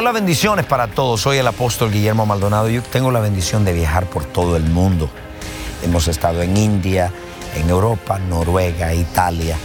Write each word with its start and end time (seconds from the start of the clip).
Hola, 0.00 0.12
bendiciones 0.12 0.64
para 0.64 0.86
todos. 0.86 1.22
Soy 1.22 1.38
el 1.38 1.46
apóstol 1.48 1.90
Guillermo 1.90 2.24
Maldonado. 2.24 2.68
Yo 2.68 2.84
tengo 2.84 3.10
la 3.10 3.18
bendición 3.18 3.64
de 3.64 3.72
viajar 3.72 4.06
por 4.06 4.24
todo 4.24 4.56
el 4.56 4.62
mundo. 4.62 5.10
Hemos 5.82 6.06
estado 6.06 6.40
en 6.40 6.56
India, 6.56 7.12
en 7.56 7.68
Europa, 7.68 8.20
Noruega, 8.20 8.94
Italia. 8.94 9.56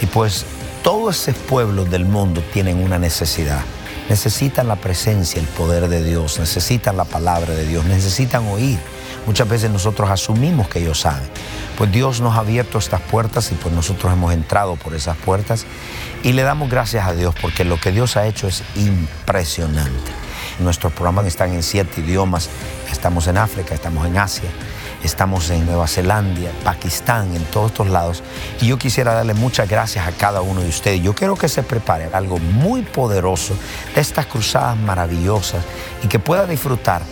Y 0.00 0.06
pues 0.06 0.46
todos 0.82 1.28
esos 1.28 1.42
pueblos 1.42 1.90
del 1.90 2.06
mundo 2.06 2.42
tienen 2.54 2.82
una 2.82 2.98
necesidad. 2.98 3.60
Necesitan 4.08 4.66
la 4.66 4.76
presencia, 4.76 5.38
el 5.38 5.46
poder 5.46 5.90
de 5.90 6.02
Dios, 6.02 6.38
necesitan 6.38 6.96
la 6.96 7.04
palabra 7.04 7.52
de 7.52 7.66
Dios, 7.66 7.84
necesitan 7.84 8.48
oír. 8.48 8.78
Muchas 9.26 9.48
veces 9.48 9.70
nosotros 9.70 10.10
asumimos 10.10 10.68
que 10.68 10.80
ellos 10.80 11.00
saben. 11.00 11.28
Pues 11.78 11.92
Dios 11.92 12.20
nos 12.20 12.36
ha 12.36 12.40
abierto 12.40 12.78
estas 12.78 13.00
puertas 13.00 13.52
y 13.52 13.54
pues 13.54 13.74
nosotros 13.74 14.12
hemos 14.12 14.32
entrado 14.32 14.76
por 14.76 14.94
esas 14.94 15.16
puertas 15.16 15.64
y 16.22 16.32
le 16.32 16.42
damos 16.42 16.68
gracias 16.68 17.06
a 17.06 17.14
Dios 17.14 17.34
porque 17.40 17.64
lo 17.64 17.80
que 17.80 17.92
Dios 17.92 18.16
ha 18.16 18.26
hecho 18.26 18.48
es 18.48 18.62
impresionante. 18.74 20.12
Nuestros 20.58 20.92
programas 20.92 21.26
están 21.26 21.52
en 21.52 21.62
siete 21.62 22.00
idiomas. 22.00 22.48
Estamos 22.90 23.26
en 23.26 23.38
África, 23.38 23.74
estamos 23.74 24.06
en 24.06 24.18
Asia, 24.18 24.50
estamos 25.02 25.48
en 25.50 25.64
Nueva 25.66 25.88
Zelanda, 25.88 26.50
Pakistán, 26.62 27.34
en 27.34 27.44
todos 27.44 27.70
estos 27.70 27.88
lados. 27.88 28.22
Y 28.60 28.66
yo 28.66 28.76
quisiera 28.76 29.14
darle 29.14 29.34
muchas 29.34 29.68
gracias 29.68 30.06
a 30.06 30.12
cada 30.12 30.42
uno 30.42 30.60
de 30.60 30.68
ustedes. 30.68 31.00
Yo 31.02 31.14
quiero 31.14 31.36
que 31.36 31.48
se 31.48 31.62
prepare 31.62 32.10
algo 32.12 32.38
muy 32.38 32.82
poderoso 32.82 33.56
de 33.94 34.00
estas 34.00 34.26
cruzadas 34.26 34.76
maravillosas 34.76 35.64
y 36.02 36.08
que 36.08 36.18
pueda 36.18 36.46
disfrutar 36.46 37.02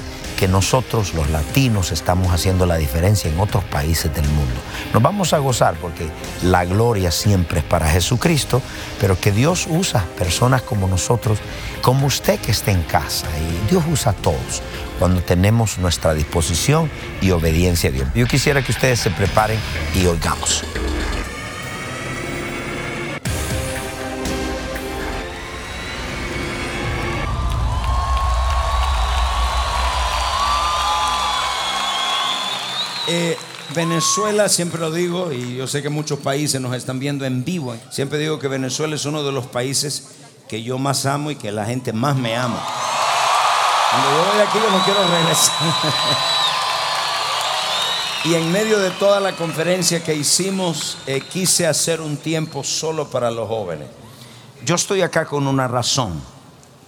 que 0.41 0.49
nosotros 0.49 1.13
los 1.13 1.29
latinos 1.29 1.93
estamos 1.93 2.33
haciendo 2.33 2.65
la 2.65 2.77
diferencia 2.77 3.31
en 3.31 3.39
otros 3.39 3.63
países 3.65 4.13
del 4.15 4.27
mundo. 4.29 4.59
Nos 4.95 5.03
vamos 5.03 5.35
a 5.35 5.39
gozar 5.39 5.75
porque 5.75 6.09
la 6.43 6.65
gloria 6.65 7.11
siempre 7.11 7.59
es 7.59 7.65
para 7.67 7.87
Jesucristo, 7.91 8.63
pero 8.99 9.21
que 9.21 9.33
Dios 9.33 9.67
usa 9.69 10.03
personas 10.17 10.63
como 10.63 10.89
nosotros, 10.89 11.39
como 11.83 12.07
usted 12.07 12.41
que 12.41 12.53
esté 12.53 12.71
en 12.71 12.83
casa, 12.85 13.27
y 13.39 13.71
Dios 13.71 13.85
usa 13.87 14.13
a 14.13 14.15
todos 14.15 14.63
cuando 14.99 15.21
tenemos 15.21 15.77
nuestra 15.77 16.15
disposición 16.15 16.91
y 17.21 17.33
obediencia 17.33 17.91
a 17.91 17.93
Dios. 17.93 18.09
Yo 18.15 18.27
quisiera 18.27 18.63
que 18.63 18.73
ustedes 18.73 18.99
se 18.99 19.11
preparen 19.11 19.59
y 19.95 20.07
oigamos. 20.07 20.65
Eh, 33.13 33.37
Venezuela, 33.75 34.49
siempre 34.49 34.81
lo 34.81 34.93
digo, 34.93 35.33
y 35.33 35.57
yo 35.57 35.67
sé 35.67 35.83
que 35.83 35.89
muchos 35.89 36.21
países 36.21 36.61
nos 36.61 36.77
están 36.77 37.01
viendo 37.01 37.25
en 37.25 37.45
vivo. 37.45 37.77
Siempre 37.91 38.21
digo 38.21 38.39
que 38.39 38.47
Venezuela 38.47 38.95
es 38.95 39.05
uno 39.05 39.25
de 39.25 39.33
los 39.33 39.47
países 39.47 40.11
que 40.49 40.63
yo 40.63 40.79
más 40.79 41.07
amo 41.07 41.33
y 41.33 41.35
que 41.35 41.51
la 41.51 41.67
gente 41.67 41.93
más 41.93 42.15
me 42.15 42.37
ama. 42.37 42.63
Cuando 43.91 44.11
yo 44.11 44.33
voy 44.33 44.41
aquí, 44.41 44.59
yo 44.63 44.71
no 44.71 44.85
quiero 44.85 45.09
regresar. 45.09 45.57
y 48.27 48.35
en 48.35 48.53
medio 48.53 48.79
de 48.79 48.91
toda 48.91 49.19
la 49.19 49.33
conferencia 49.33 50.05
que 50.05 50.15
hicimos, 50.15 50.97
eh, 51.09 51.21
quise 51.21 51.67
hacer 51.67 52.01
un 52.01 52.17
tiempo 52.17 52.63
solo 52.63 53.11
para 53.11 53.33
los 53.33 53.49
jóvenes. 53.49 53.89
Yo 54.65 54.77
estoy 54.77 55.03
acá 55.03 55.27
con 55.27 55.49
una 55.49 55.67
razón. 55.67 56.23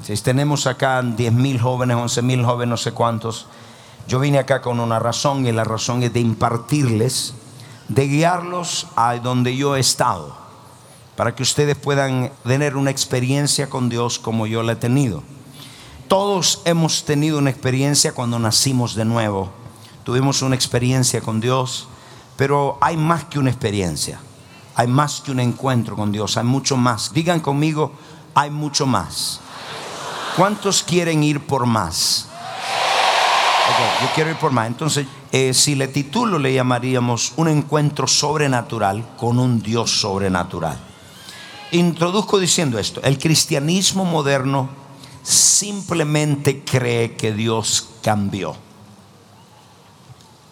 Si 0.04 0.16
tenemos 0.18 0.68
acá 0.68 1.02
10 1.02 1.32
mil 1.32 1.60
jóvenes, 1.60 1.96
11 1.96 2.22
mil 2.22 2.44
jóvenes, 2.44 2.68
no 2.68 2.76
sé 2.76 2.92
cuántos. 2.92 3.48
Yo 4.08 4.18
vine 4.18 4.38
acá 4.38 4.60
con 4.60 4.80
una 4.80 4.98
razón 4.98 5.46
y 5.46 5.52
la 5.52 5.64
razón 5.64 6.02
es 6.02 6.12
de 6.12 6.20
impartirles, 6.20 7.34
de 7.88 8.08
guiarlos 8.08 8.86
a 8.96 9.16
donde 9.16 9.56
yo 9.56 9.76
he 9.76 9.80
estado, 9.80 10.34
para 11.16 11.34
que 11.34 11.42
ustedes 11.42 11.76
puedan 11.76 12.32
tener 12.44 12.76
una 12.76 12.90
experiencia 12.90 13.70
con 13.70 13.88
Dios 13.88 14.18
como 14.18 14.46
yo 14.46 14.62
la 14.62 14.72
he 14.72 14.76
tenido. 14.76 15.22
Todos 16.08 16.60
hemos 16.64 17.04
tenido 17.04 17.38
una 17.38 17.50
experiencia 17.50 18.12
cuando 18.12 18.38
nacimos 18.38 18.94
de 18.94 19.04
nuevo. 19.04 19.50
Tuvimos 20.04 20.42
una 20.42 20.54
experiencia 20.54 21.20
con 21.20 21.40
Dios, 21.40 21.88
pero 22.36 22.76
hay 22.80 22.96
más 22.96 23.24
que 23.24 23.38
una 23.38 23.50
experiencia. 23.50 24.20
Hay 24.74 24.88
más 24.88 25.20
que 25.20 25.30
un 25.30 25.40
encuentro 25.40 25.96
con 25.96 26.12
Dios, 26.12 26.36
hay 26.36 26.44
mucho 26.44 26.76
más. 26.76 27.12
Digan 27.12 27.40
conmigo, 27.40 27.92
hay 28.34 28.50
mucho 28.50 28.86
más. 28.86 29.40
¿Cuántos 30.36 30.82
quieren 30.82 31.22
ir 31.22 31.46
por 31.46 31.66
más? 31.66 32.28
Yo 34.02 34.08
quiero 34.14 34.30
ir 34.30 34.36
por 34.36 34.52
más. 34.52 34.66
Entonces, 34.66 35.06
eh, 35.30 35.54
si 35.54 35.74
le 35.74 35.88
titulo, 35.88 36.38
le 36.38 36.52
llamaríamos 36.52 37.32
un 37.36 37.48
encuentro 37.48 38.06
sobrenatural 38.06 39.16
con 39.16 39.38
un 39.38 39.62
Dios 39.62 40.00
sobrenatural. 40.00 40.78
Introduzco 41.72 42.38
diciendo 42.38 42.78
esto, 42.78 43.00
el 43.02 43.18
cristianismo 43.18 44.04
moderno 44.04 44.68
simplemente 45.22 46.64
cree 46.64 47.16
que 47.16 47.32
Dios 47.32 47.88
cambió. 48.02 48.56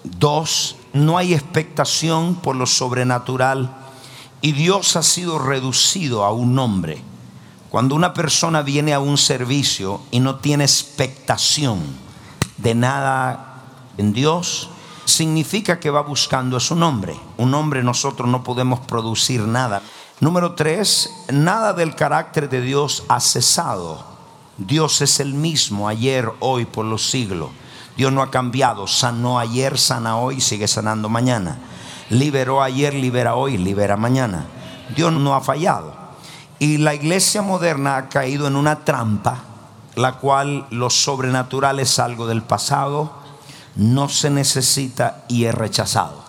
Dos, 0.03 0.77
no 0.93 1.19
hay 1.19 1.35
expectación 1.35 2.37
por 2.37 2.57
lo 2.57 2.67
sobrenatural 2.67 3.77
y 4.41 4.53
Dios 4.53 4.97
ha 4.97 5.03
sido 5.03 5.39
reducido 5.39 6.25
a 6.25 6.33
un 6.33 6.55
nombre. 6.55 7.03
Cuando 7.69 7.95
una 7.95 8.15
persona 8.15 8.63
viene 8.63 8.95
a 8.95 9.01
un 9.01 9.19
servicio 9.19 10.01
y 10.11 10.21
no 10.21 10.37
tiene 10.37 10.65
expectación, 10.65 11.81
de 12.63 12.75
nada 12.75 13.63
en 13.97 14.13
Dios, 14.13 14.71
significa 15.05 15.81
que 15.81 15.91
va 15.91 16.03
buscando 16.03 16.61
su 16.61 16.75
nombre. 16.75 17.17
Un 17.37 17.55
hombre 17.55 17.83
nosotros 17.83 18.29
no 18.29 18.43
podemos 18.43 18.81
producir 18.81 19.43
nada. 19.43 19.83
Número 20.21 20.55
tres, 20.55 21.25
nada 21.33 21.73
del 21.73 21.95
carácter 21.95 22.49
de 22.49 22.61
Dios 22.61 23.05
ha 23.09 23.21
cesado. 23.21 24.05
Dios 24.59 25.01
es 25.01 25.21
el 25.21 25.33
mismo 25.33 25.89
ayer, 25.89 26.31
hoy, 26.41 26.67
por 26.67 26.85
los 26.85 27.11
siglos. 27.11 27.51
Dios 27.97 28.13
no 28.13 28.23
ha 28.23 28.31
cambiado. 28.31 28.87
Sanó 28.87 29.39
ayer, 29.39 29.79
sana 29.79 30.17
hoy, 30.17 30.41
sigue 30.41 30.69
sanando 30.69 31.09
mañana. 31.09 31.59
Liberó 32.11 32.63
ayer, 32.63 32.95
libera 32.95 33.35
hoy, 33.35 33.57
libera 33.57 33.97
mañana. 33.97 34.47
Dios 34.95 35.13
no 35.13 35.35
ha 35.35 35.41
fallado. 35.41 35.95
Y 36.59 36.77
la 36.77 36.95
iglesia 36.95 37.41
moderna 37.41 37.97
ha 37.97 38.09
caído 38.09 38.47
en 38.47 38.57
una 38.57 38.85
trampa 38.85 39.50
la 39.97 40.15
cual 40.15 40.67
lo 40.71 40.91
sobrenatural 40.91 41.81
es 41.81 41.99
algo 41.99 42.27
del 42.27 42.43
pasado, 42.43 43.13
no 43.77 44.09
se 44.09 44.31
necesita 44.31 45.25
y 45.29 45.45
es 45.45 45.55
rechazado. 45.55 46.21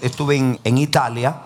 Estuve 0.00 0.36
en, 0.36 0.78
Italia 0.78 1.36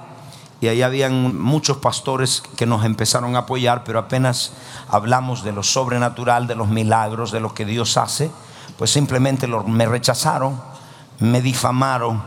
y 0.60 0.68
ahí 0.68 0.82
habían 0.82 1.38
muchos 1.38 1.78
pastores 1.78 2.42
que 2.56 2.66
nos 2.66 2.84
empezaron 2.84 3.36
a 3.36 3.40
apoyar, 3.40 3.84
pero 3.84 3.98
apenas 3.98 4.52
hablamos 4.88 5.42
de 5.42 5.52
lo 5.52 5.62
sobrenatural, 5.62 6.46
de 6.46 6.54
los 6.54 6.68
milagros, 6.68 7.32
de 7.32 7.40
lo 7.40 7.52
que 7.52 7.64
Dios 7.64 7.96
hace, 7.96 8.30
pues 8.78 8.90
simplemente 8.90 9.46
me 9.46 9.86
rechazaron, 9.86 10.60
me 11.18 11.42
difamaron 11.42 12.22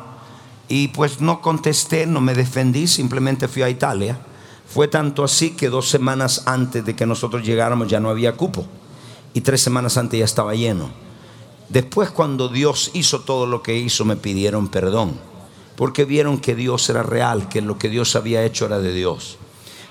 y 0.67 0.89
pues 0.89 1.21
no 1.21 1.41
contesté, 1.41 2.05
no 2.05 2.19
me 2.19 2.33
defendí, 2.33 2.87
simplemente 2.87 3.47
fui 3.47 3.63
a 3.63 3.69
Italia. 3.69 4.19
Fue 4.67 4.89
tanto 4.89 5.23
así 5.23 5.51
que 5.51 5.69
dos 5.69 5.89
semanas 5.89 6.43
antes 6.45 6.85
de 6.85 6.93
que 6.93 7.05
nosotros 7.05 7.41
llegáramos 7.41 7.87
ya 7.87 8.01
no 8.01 8.09
había 8.09 8.33
cupo 8.33 8.65
y 9.37 9.41
tres 9.41 9.61
semanas 9.61 9.97
antes 9.97 10.17
ya 10.17 10.25
estaba 10.25 10.55
lleno. 10.55 10.89
Después 11.69 12.09
cuando 12.09 12.49
Dios 12.49 12.89
hizo 12.95 13.19
todo 13.19 13.45
lo 13.45 13.61
que 13.61 13.77
hizo 13.77 14.03
me 14.03 14.15
pidieron 14.15 14.67
perdón, 14.67 15.19
porque 15.75 16.05
vieron 16.05 16.39
que 16.39 16.55
Dios 16.55 16.89
era 16.89 17.03
real, 17.03 17.47
que 17.47 17.61
lo 17.61 17.77
que 17.77 17.87
Dios 17.87 18.15
había 18.15 18.43
hecho 18.43 18.65
era 18.65 18.79
de 18.79 18.91
Dios. 18.91 19.37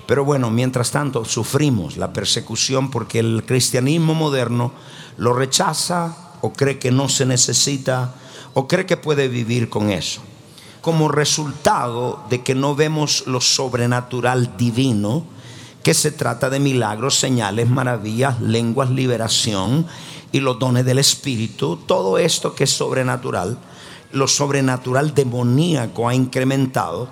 Pero 0.05 0.25
bueno, 0.25 0.51
mientras 0.51 0.91
tanto 0.91 1.23
sufrimos 1.23 1.95
la 1.95 2.11
persecución 2.11 2.91
porque 2.91 3.19
el 3.19 3.45
cristianismo 3.45 4.15
moderno 4.15 4.73
lo 5.15 5.31
rechaza 5.31 6.33
o 6.41 6.51
cree 6.51 6.77
que 6.77 6.91
no 6.91 7.07
se 7.07 7.25
necesita 7.25 8.15
o 8.53 8.67
cree 8.67 8.85
que 8.85 8.97
puede 8.97 9.29
vivir 9.29 9.69
con 9.69 9.89
eso. 9.89 10.19
como 10.81 11.09
resultado 11.09 12.23
de 12.29 12.43
que 12.43 12.55
no 12.55 12.73
vemos 12.73 13.27
lo 13.27 13.41
sobrenatural 13.41 14.55
divino, 14.57 15.25
que 15.87 15.93
se 15.93 16.11
trata 16.11 16.49
de 16.49 16.59
milagros, 16.59 17.17
señales, 17.17 17.69
maravillas, 17.69 18.41
lenguas, 18.41 18.89
liberación 18.89 19.87
y 20.33 20.41
los 20.41 20.59
dones 20.59 20.83
del 20.83 20.99
Espíritu, 20.99 21.77
todo 21.77 22.17
esto 22.17 22.53
que 22.53 22.65
es 22.65 22.71
sobrenatural, 22.71 23.57
lo 24.11 24.27
sobrenatural 24.27 25.15
demoníaco 25.15 26.09
ha 26.09 26.13
incrementado, 26.13 27.07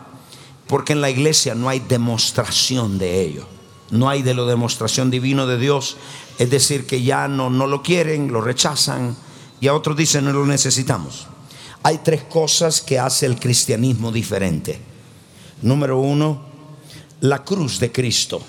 porque 0.67 0.91
en 0.91 0.99
la 0.99 1.09
iglesia 1.09 1.55
no 1.55 1.69
hay 1.69 1.79
demostración 1.79 2.97
de 2.97 3.21
ello, 3.21 3.47
no 3.91 4.09
hay 4.09 4.23
de 4.23 4.33
lo 4.33 4.45
demostración 4.45 5.09
divino 5.09 5.47
de 5.47 5.57
Dios, 5.57 5.95
es 6.37 6.49
decir, 6.49 6.85
que 6.85 7.01
ya 7.01 7.29
no, 7.29 7.49
no 7.49 7.67
lo 7.67 7.81
quieren, 7.81 8.33
lo 8.33 8.41
rechazan, 8.41 9.15
y 9.61 9.69
a 9.69 9.73
otros 9.73 9.95
dicen 9.95 10.25
no 10.25 10.33
lo 10.33 10.45
necesitamos. 10.45 11.27
Hay 11.81 11.99
tres 11.99 12.23
cosas 12.23 12.81
que 12.81 12.99
hace 12.99 13.25
el 13.25 13.39
cristianismo 13.39 14.11
diferente. 14.11 14.81
Número 15.61 15.97
uno, 15.97 16.41
la 17.21 17.41
cruz 17.45 17.79
de 17.79 17.93
Cristo, 17.93 18.41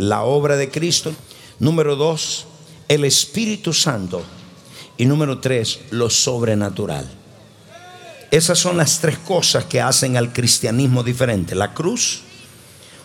la 0.00 0.22
obra 0.22 0.56
de 0.56 0.70
Cristo. 0.70 1.12
Número 1.58 1.94
dos, 1.94 2.46
el 2.88 3.04
Espíritu 3.04 3.72
Santo. 3.72 4.22
Y 4.96 5.04
número 5.04 5.38
tres, 5.40 5.80
lo 5.90 6.08
sobrenatural. 6.08 7.08
Esas 8.30 8.58
son 8.58 8.76
las 8.76 9.00
tres 9.00 9.18
cosas 9.18 9.64
que 9.64 9.80
hacen 9.80 10.16
al 10.16 10.32
cristianismo 10.32 11.02
diferente. 11.02 11.54
La 11.54 11.74
cruz, 11.74 12.22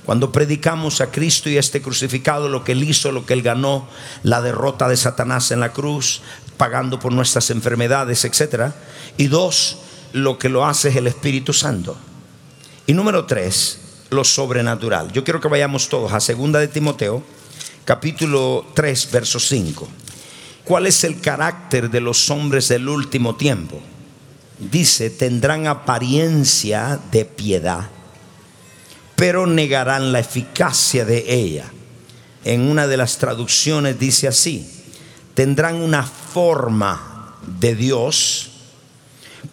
cuando 0.06 0.32
predicamos 0.32 1.02
a 1.02 1.12
Cristo 1.12 1.50
y 1.50 1.58
este 1.58 1.82
crucificado, 1.82 2.48
lo 2.48 2.64
que 2.64 2.72
Él 2.72 2.84
hizo, 2.84 3.12
lo 3.12 3.26
que 3.26 3.34
Él 3.34 3.42
ganó, 3.42 3.88
la 4.24 4.42
derrota 4.42 4.88
de 4.88 4.98
Satanás 4.98 5.52
en 5.52 5.60
la 5.60 5.74
cruz, 5.74 6.22
pagando 6.58 7.00
por 7.00 7.12
nuestras 7.12 7.50
enfermedades, 7.50 8.24
etc. 8.24 8.72
Y 9.18 9.28
dos, 9.28 9.80
lo 10.14 10.38
que 10.38 10.48
lo 10.48 10.66
hace 10.66 10.90
es 10.90 10.96
el 10.96 11.08
Espíritu 11.08 11.52
Santo. 11.52 11.98
Y 12.88 12.94
número 12.94 13.26
tres, 13.26 13.80
lo 14.10 14.24
sobrenatural. 14.24 15.12
Yo 15.12 15.24
quiero 15.24 15.42
que 15.42 15.48
vayamos 15.48 15.90
todos 15.90 16.14
a 16.14 16.20
segunda 16.20 16.60
de 16.60 16.68
Timoteo, 16.68 17.24
capítulo 17.86 18.66
3, 18.74 19.12
verso 19.12 19.40
5. 19.40 19.88
¿Cuál 20.64 20.88
es 20.88 21.04
el 21.04 21.22
carácter 21.22 21.90
de 21.90 22.02
los 22.02 22.30
hombres 22.30 22.68
del 22.68 22.90
último 22.90 23.36
tiempo? 23.36 23.80
Dice, 24.60 25.10
tendrán 25.10 25.68
apariencia 25.68 27.00
de 27.12 27.26
piedad, 27.26 27.90
pero 29.16 29.46
negarán 29.46 30.12
la 30.12 30.20
eficacia 30.20 31.06
de 31.06 31.26
ella. 31.28 31.72
En 32.44 32.62
una 32.62 32.88
de 32.88 32.98
las 32.98 33.18
traducciones 33.18 34.00
dice 34.00 34.28
así, 34.28 34.70
tendrán 35.34 35.76
una 35.76 36.04
forma 36.04 37.36
de 37.60 37.76
Dios, 37.76 38.52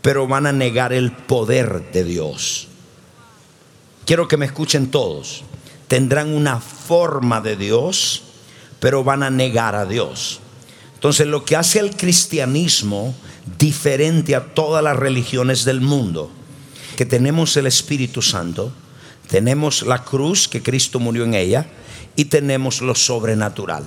pero 0.01 0.27
van 0.27 0.47
a 0.47 0.53
negar 0.53 0.93
el 0.93 1.13
poder 1.13 1.91
de 1.93 2.05
Dios. 2.05 2.69
Quiero 4.05 4.29
que 4.29 4.37
me 4.37 4.47
escuchen 4.47 4.91
todos. 4.91 5.45
Tendrán 5.89 6.35
una 6.35 6.61
forma 6.61 7.41
de 7.41 7.57
Dios, 7.57 8.23
pero 8.81 9.05
van 9.05 9.23
a 9.23 9.31
negar 9.31 9.75
a 9.75 9.87
Dios. 9.87 10.41
Entonces 10.95 11.27
lo 11.27 11.45
que 11.45 11.57
hace 11.57 11.81
al 11.81 11.97
cristianismo 11.97 13.15
diferente 13.59 14.35
a 14.35 14.55
todas 14.55 14.83
las 14.83 14.97
religiones 14.97 15.65
del 15.65 15.81
mundo, 15.81 16.31
que 16.97 17.07
tenemos 17.07 17.57
el 17.57 17.67
Espíritu 17.67 18.23
Santo, 18.23 18.73
tenemos 19.29 19.83
la 19.83 20.05
cruz 20.05 20.49
que 20.49 20.63
Cristo 20.63 21.01
murió 21.01 21.25
en 21.25 21.35
ella 21.35 21.67
y 22.17 22.27
tenemos 22.27 22.83
lo 22.83 22.95
sobrenatural. 22.95 23.85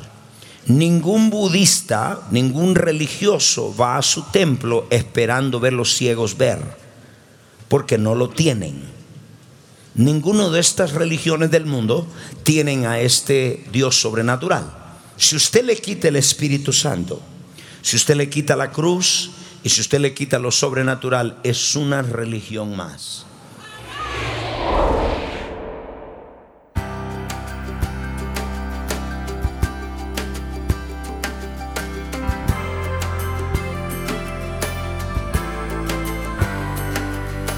Ningún 0.68 1.30
budista, 1.30 2.22
ningún 2.32 2.74
religioso 2.74 3.76
va 3.76 3.98
a 3.98 4.02
su 4.02 4.24
templo 4.24 4.88
esperando 4.90 5.60
ver 5.60 5.74
los 5.74 5.94
ciegos 5.94 6.38
ver, 6.38 6.60
porque 7.68 7.98
no 7.98 8.16
lo 8.16 8.30
tienen. 8.30 8.95
Ninguno 9.96 10.52
de 10.52 10.60
estas 10.60 10.92
religiones 10.92 11.52
del 11.52 11.66
mundo 11.66 12.06
tienen 12.44 12.86
a 12.86 13.00
este 13.00 13.64
Dios 13.72 14.00
sobrenatural. 14.00 14.70
Si 15.16 15.38
usted 15.38 15.64
le 15.64 15.78
quita 15.78 16.10
el 16.10 16.18
Espíritu 16.18 16.74
Santo, 16.74 17.22
si 17.82 17.96
usted 17.96 18.16
le 18.16 18.30
quita 18.30 18.58
la 18.58 18.72
cruz 18.72 19.32
y 19.64 19.70
si 19.70 19.80
usted 19.80 20.00
le 20.00 20.14
quita 20.14 20.38
lo 20.38 20.52
sobrenatural, 20.52 21.38
es 21.44 21.78
una 21.78 22.02
religión 22.02 22.76
más. 22.76 23.26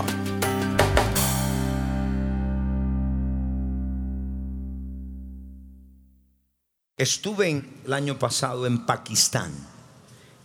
Estuve 6.97 7.65
el 7.85 7.93
año 7.93 8.17
pasado 8.19 8.67
en 8.67 8.87
Pakistán 8.87 9.51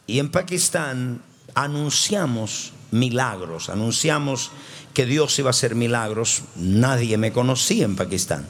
y 0.08 0.18
en 0.18 0.32
Pakistán 0.32 1.22
anunciamos 1.54 2.74
milagros, 2.92 3.70
anunciamos 3.70 4.52
que 4.94 5.06
Dios 5.06 5.38
iba 5.40 5.50
a 5.50 5.52
hacer 5.52 5.76
milagros, 5.76 6.44
nadie 6.56 7.18
me 7.18 7.32
conocía 7.32 7.86
en 7.86 7.96
Pakistán. 7.96 8.48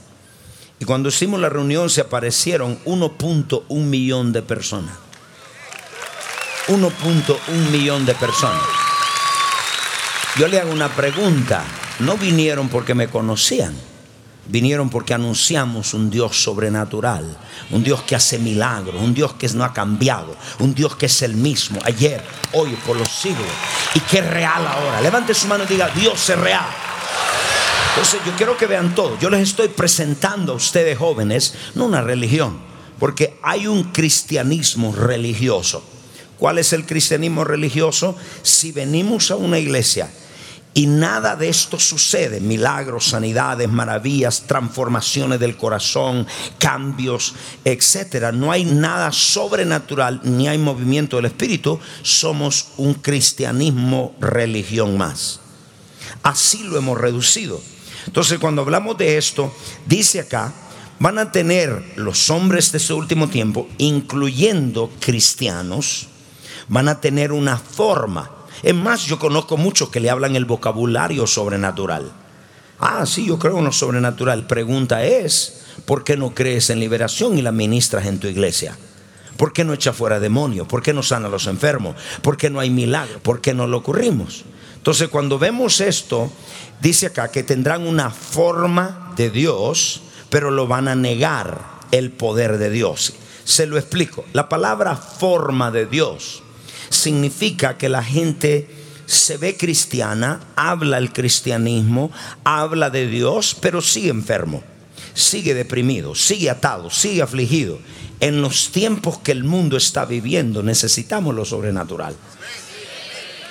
Y 0.80 0.86
cuando 0.86 1.10
hicimos 1.10 1.40
la 1.40 1.50
reunión 1.50 1.90
se 1.90 2.02
aparecieron 2.02 2.80
1.1 2.86 3.66
millón 3.84 4.32
de 4.32 4.42
personas. 4.42 4.96
1.1 6.68 7.70
millón 7.72 8.06
de 8.06 8.16
personas. 8.16 8.64
Yo 10.38 10.48
le 10.48 10.60
hago 10.60 10.72
una 10.72 10.90
pregunta, 10.90 11.64
no 12.00 12.16
vinieron 12.18 12.70
porque 12.70 12.94
me 12.94 13.10
conocían 13.10 13.74
vinieron 14.50 14.90
porque 14.90 15.14
anunciamos 15.14 15.94
un 15.94 16.10
Dios 16.10 16.44
sobrenatural, 16.44 17.38
un 17.70 17.84
Dios 17.84 18.02
que 18.04 18.16
hace 18.16 18.40
milagros, 18.40 19.02
un 19.02 19.14
Dios 19.14 19.34
que 19.34 19.48
no 19.50 19.64
ha 19.64 19.74
cambiado, 19.74 20.36
un 20.58 20.74
Dios 20.74 20.96
que 20.96 21.06
es 21.06 21.22
el 21.22 21.36
mismo 21.36 21.80
ayer, 21.86 22.24
hoy, 22.54 22.76
por 22.86 22.98
los 22.98 23.10
siglos 23.10 23.48
y 23.94 24.00
que 24.02 24.20
es 24.20 24.28
real 24.28 24.66
ahora. 24.66 25.02
Levante 25.02 25.34
su 25.34 25.48
mano 25.48 25.64
y 25.66 25.68
diga, 25.68 25.90
Dios 25.90 26.30
es 26.30 26.38
real. 26.38 26.66
Entonces 27.90 28.22
yo 28.26 28.32
quiero 28.36 28.58
que 28.58 28.66
vean 28.66 28.96
todo. 28.96 29.18
Yo 29.20 29.30
les 29.30 29.42
estoy 29.42 29.68
presentando 29.68 30.54
a 30.54 30.56
ustedes 30.56 30.98
jóvenes, 30.98 31.54
no 31.76 31.86
una 31.86 32.02
religión, 32.02 32.60
porque 32.98 33.38
hay 33.44 33.68
un 33.68 33.84
cristianismo 33.86 34.94
religioso. 34.96 35.84
¿Cuál 36.40 36.58
es 36.58 36.74
el 36.74 36.86
cristianismo 36.86 37.44
religioso? 37.44 38.16
Si 38.42 38.72
venimos 38.72 39.30
a 39.30 39.36
una 39.36 39.60
iglesia 39.60 40.10
y 40.74 40.86
nada 40.86 41.36
de 41.36 41.50
esto 41.50 41.80
sucede. 41.80 42.40
Milagros, 42.40 43.06
sanidades, 43.06 43.70
maravillas, 43.70 44.44
transformaciones 44.44 45.40
del 45.40 45.58
corazón, 45.58 46.28
cambios, 46.60 47.34
etcétera. 47.66 48.32
No 48.32 48.52
hay 48.52 48.66
nada 48.66 49.12
sobrenatural 49.12 50.22
ni 50.24 50.48
hay 50.48 50.58
movimiento 50.58 51.18
del 51.18 51.26
espíritu. 51.26 51.80
Somos 52.04 52.70
un 52.78 52.94
cristianismo 52.94 54.16
religión 54.20 54.98
más. 54.98 55.40
Así 56.24 56.64
lo 56.64 56.78
hemos 56.78 56.98
reducido. 56.98 57.60
Entonces, 58.06 58.40
cuando 58.40 58.62
hablamos 58.62 58.98
de 58.98 59.18
esto, 59.18 59.54
dice 59.86 60.22
acá, 60.22 60.54
van 61.00 61.18
a 61.18 61.32
tener 61.32 61.94
los 61.96 62.30
hombres 62.30 62.72
de 62.72 62.78
este 62.78 62.94
último 62.94 63.28
tiempo, 63.28 63.68
incluyendo 63.78 64.92
cristianos, 65.00 66.08
van 66.68 66.88
a 66.88 67.02
tener 67.02 67.32
una 67.32 67.58
forma 67.58 68.39
es 68.62 68.76
más, 68.76 69.06
yo 69.06 69.20
conozco 69.20 69.58
muchos 69.58 69.90
que 69.90 70.00
le 70.00 70.10
hablan 70.10 70.36
el 70.36 70.46
vocabulario 70.46 71.26
sobrenatural. 71.28 72.12
Ah, 72.80 73.06
sí, 73.06 73.26
yo 73.26 73.40
creo 73.40 73.60
en 73.60 73.66
lo 73.66 73.72
sobrenatural. 73.72 74.48
Pregunta 74.48 75.04
es, 75.04 75.62
¿por 75.86 76.04
qué 76.04 76.18
no 76.18 76.34
crees 76.34 76.70
en 76.70 76.80
liberación 76.80 77.38
y 77.38 77.42
la 77.42 77.52
ministras 77.52 78.06
en 78.06 78.20
tu 78.20 78.28
iglesia? 78.28 78.78
¿Por 79.38 79.54
qué 79.54 79.64
no 79.64 79.74
echa 79.74 79.94
fuera 79.94 80.20
demonios? 80.20 80.68
¿Por 80.68 80.82
qué 80.82 80.94
no 80.94 81.04
sana 81.04 81.28
a 81.28 81.32
los 81.32 81.48
enfermos? 81.48 81.96
¿Por 82.22 82.36
qué 82.36 82.50
no 82.50 82.60
hay 82.60 82.70
milagro? 82.70 83.20
¿Por 83.22 83.40
qué 83.42 83.54
no 83.54 83.68
lo 83.68 83.78
ocurrimos? 83.78 84.44
Entonces 84.76 85.08
cuando 85.10 85.40
vemos 85.40 85.82
esto, 85.82 86.32
dice 86.82 87.08
acá 87.08 87.30
que 87.30 87.44
tendrán 87.44 87.88
una 87.88 88.10
forma 88.12 89.14
de 89.16 89.30
Dios, 89.30 90.02
pero 90.30 90.52
lo 90.52 90.68
van 90.68 90.88
a 90.88 90.96
negar 90.96 91.62
el 91.92 92.12
poder 92.12 92.58
de 92.58 92.70
Dios. 92.70 93.14
Se 93.46 93.66
lo 93.66 93.78
explico. 93.78 94.26
La 94.34 94.50
palabra 94.50 94.96
forma 94.96 95.72
de 95.72 95.86
Dios 95.86 96.44
significa 96.90 97.78
que 97.78 97.90
la 97.90 98.04
gente 98.04 98.68
se 99.06 99.38
ve 99.38 99.58
cristiana, 99.58 100.40
habla 100.56 101.00
el 101.00 101.12
cristianismo, 101.12 102.12
habla 102.44 102.90
de 102.90 103.08
Dios, 103.08 103.58
pero 103.60 103.82
sigue 103.82 104.10
enfermo, 104.10 104.64
sigue 105.16 105.54
deprimido, 105.54 106.14
sigue 106.14 106.50
atado, 106.50 106.92
sigue 106.92 107.24
afligido. 107.24 107.80
En 108.20 108.42
los 108.42 108.72
tiempos 108.72 109.18
que 109.18 109.32
el 109.32 109.44
mundo 109.44 109.78
está 109.78 110.06
viviendo 110.06 110.62
necesitamos 110.62 111.34
lo 111.34 111.46
sobrenatural. 111.46 112.16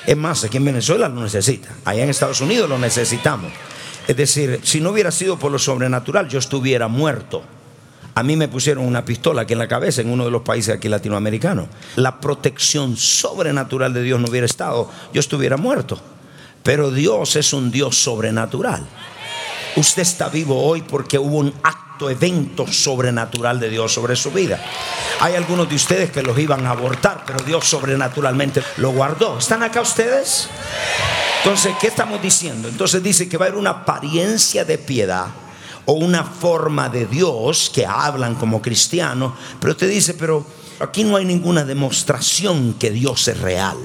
Es 0.07 0.17
más, 0.17 0.45
aquí 0.45 0.59
en 0.59 0.65
Venezuela 0.67 1.09
lo 1.09 1.23
necesita, 1.23 1.75
allá 1.85 2.05
en 2.05 2.11
Estados 2.11 2.41
Unidos 2.41 2.69
lo 2.69 2.79
necesitamos. 2.79 3.53
Es 4.07 4.17
decir, 4.17 4.61
si 4.63 4.81
no 4.81 4.91
hubiera 4.91 5.11
sido 5.11 5.39
por 5.39 5.53
lo 5.53 5.59
sobrenatural, 5.59 6.29
yo 6.29 6.39
estuviera 6.39 6.89
muerto. 6.89 7.43
A 8.19 8.25
mí 8.25 8.35
me 8.35 8.49
pusieron 8.49 8.85
una 8.85 9.05
pistola 9.05 9.43
aquí 9.43 9.53
en 9.53 9.61
la 9.61 9.69
cabeza 9.69 10.01
en 10.01 10.11
uno 10.11 10.25
de 10.25 10.33
los 10.33 10.43
países 10.43 10.75
aquí 10.75 10.89
latinoamericanos. 10.89 11.69
La 11.95 12.19
protección 12.19 12.97
sobrenatural 12.97 13.95
de 13.95 14.03
Dios 14.03 14.19
no 14.19 14.27
hubiera 14.27 14.45
estado, 14.45 14.91
yo 15.15 15.21
estuviera 15.21 15.57
muerto. 15.57 16.01
Pero 16.65 16.91
Dios 16.91 17.37
es 17.37 17.53
un 17.53 17.71
Dios 17.71 17.97
sobrenatural. 17.97 18.85
Usted 19.77 20.03
está 20.03 20.29
vivo 20.31 20.61
hoy 20.61 20.83
porque 20.83 21.17
hubo 21.17 21.37
un 21.37 21.55
acto, 21.63 22.11
evento 22.11 22.67
sobrenatural 22.67 23.61
de 23.61 23.71
Dios 23.71 23.93
sobre 23.93 24.17
su 24.17 24.33
vida. 24.33 24.61
Hay 25.21 25.37
algunos 25.37 25.69
de 25.69 25.77
ustedes 25.77 26.11
que 26.11 26.25
los 26.25 26.37
iban 26.41 26.67
a 26.67 26.71
abortar, 26.71 27.23
pero 27.25 27.39
Dios 27.45 27.69
sobrenaturalmente 27.69 28.65
lo 28.79 28.91
guardó. 28.91 29.39
¿Están 29.39 29.63
acá 29.63 29.81
ustedes? 29.81 30.49
Entonces, 31.45 31.73
¿qué 31.81 31.87
estamos 31.87 32.21
diciendo? 32.21 32.67
Entonces 32.67 33.01
dice 33.01 33.29
que 33.29 33.37
va 33.37 33.45
a 33.45 33.49
haber 33.51 33.61
una 33.61 33.71
apariencia 33.71 34.65
de 34.65 34.77
piedad 34.77 35.29
o 35.91 35.95
una 35.95 36.23
forma 36.23 36.91
de 36.91 37.07
Dios 37.07 37.71
que 37.75 37.87
hablan 37.87 38.35
como 38.35 38.61
cristianos, 38.61 39.33
pero 39.59 39.75
te 39.75 39.87
dice, 39.87 40.13
pero 40.13 40.45
aquí 40.81 41.03
no 41.03 41.17
hay 41.17 41.25
ninguna 41.25 41.65
demostración 41.65 42.75
que 42.75 42.91
Dios 42.91 43.27
es 43.27 43.41
real. 43.41 43.79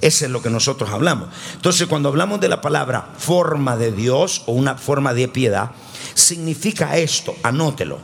Eso 0.00 0.26
es 0.26 0.30
lo 0.30 0.40
que 0.40 0.48
nosotros 0.48 0.90
hablamos. 0.90 1.30
Entonces, 1.54 1.88
cuando 1.88 2.08
hablamos 2.08 2.40
de 2.40 2.48
la 2.48 2.60
palabra 2.60 3.08
forma 3.18 3.76
de 3.76 3.90
Dios 3.90 4.44
o 4.46 4.52
una 4.52 4.76
forma 4.76 5.12
de 5.12 5.26
piedad, 5.26 5.72
significa 6.14 6.96
esto, 6.98 7.34
anótelo, 7.42 7.98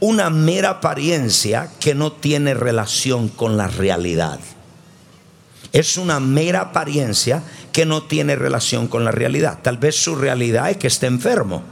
una 0.00 0.30
mera 0.30 0.70
apariencia 0.70 1.70
que 1.80 1.94
no 1.94 2.12
tiene 2.12 2.54
relación 2.54 3.28
con 3.28 3.58
la 3.58 3.68
realidad. 3.68 4.40
Es 5.72 5.98
una 5.98 6.18
mera 6.18 6.62
apariencia 6.62 7.42
que 7.72 7.84
no 7.84 8.04
tiene 8.04 8.36
relación 8.36 8.88
con 8.88 9.04
la 9.04 9.10
realidad. 9.10 9.58
Tal 9.60 9.76
vez 9.76 10.02
su 10.02 10.14
realidad 10.14 10.70
es 10.70 10.78
que 10.78 10.86
esté 10.86 11.08
enfermo 11.08 11.62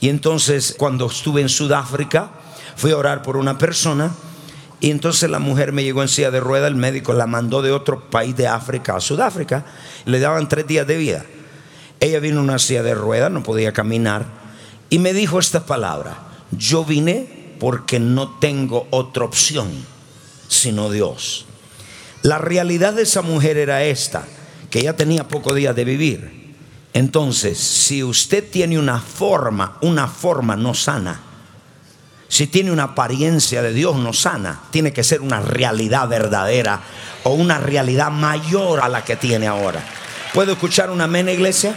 y 0.00 0.08
entonces 0.08 0.74
cuando 0.78 1.06
estuve 1.06 1.40
en 1.40 1.48
Sudáfrica, 1.48 2.30
fui 2.76 2.92
a 2.92 2.96
orar 2.96 3.22
por 3.22 3.36
una 3.36 3.58
persona 3.58 4.12
y 4.80 4.90
entonces 4.90 5.28
la 5.28 5.40
mujer 5.40 5.72
me 5.72 5.82
llegó 5.82 6.02
en 6.02 6.08
silla 6.08 6.30
de 6.30 6.40
rueda, 6.40 6.68
el 6.68 6.76
médico 6.76 7.12
la 7.12 7.26
mandó 7.26 7.62
de 7.62 7.72
otro 7.72 8.08
país 8.10 8.36
de 8.36 8.46
África 8.46 8.96
a 8.96 9.00
Sudáfrica, 9.00 9.64
le 10.04 10.20
daban 10.20 10.48
tres 10.48 10.66
días 10.66 10.86
de 10.86 10.96
vida. 10.96 11.24
Ella 12.00 12.20
vino 12.20 12.38
en 12.38 12.44
una 12.44 12.60
silla 12.60 12.84
de 12.84 12.94
rueda, 12.94 13.28
no 13.28 13.42
podía 13.42 13.72
caminar, 13.72 14.26
y 14.88 15.00
me 15.00 15.12
dijo 15.12 15.40
esta 15.40 15.66
palabra, 15.66 16.18
yo 16.52 16.84
vine 16.84 17.54
porque 17.58 17.98
no 17.98 18.38
tengo 18.38 18.86
otra 18.90 19.24
opción 19.24 19.68
sino 20.48 20.90
Dios. 20.90 21.44
La 22.22 22.38
realidad 22.38 22.94
de 22.94 23.02
esa 23.02 23.22
mujer 23.22 23.58
era 23.58 23.84
esta, 23.84 24.24
que 24.70 24.80
ella 24.80 24.96
tenía 24.96 25.28
pocos 25.28 25.54
días 25.54 25.76
de 25.76 25.84
vivir 25.84 26.37
entonces, 26.92 27.58
si 27.58 28.02
usted 28.02 28.50
tiene 28.50 28.78
una 28.78 29.00
forma, 29.00 29.76
una 29.82 30.08
forma 30.08 30.56
no 30.56 30.74
sana, 30.74 31.20
si 32.28 32.46
tiene 32.46 32.70
una 32.70 32.84
apariencia 32.84 33.62
de 33.62 33.72
Dios 33.72 33.96
no 33.96 34.12
sana, 34.12 34.60
tiene 34.70 34.92
que 34.92 35.04
ser 35.04 35.20
una 35.20 35.40
realidad 35.40 36.08
verdadera 36.08 36.80
o 37.24 37.30
una 37.30 37.58
realidad 37.58 38.10
mayor 38.10 38.80
a 38.80 38.88
la 38.88 39.04
que 39.04 39.16
tiene 39.16 39.46
ahora. 39.46 39.82
¿Puedo 40.34 40.52
escuchar 40.52 40.90
una 40.90 41.04
amén, 41.04 41.28
iglesia? 41.28 41.74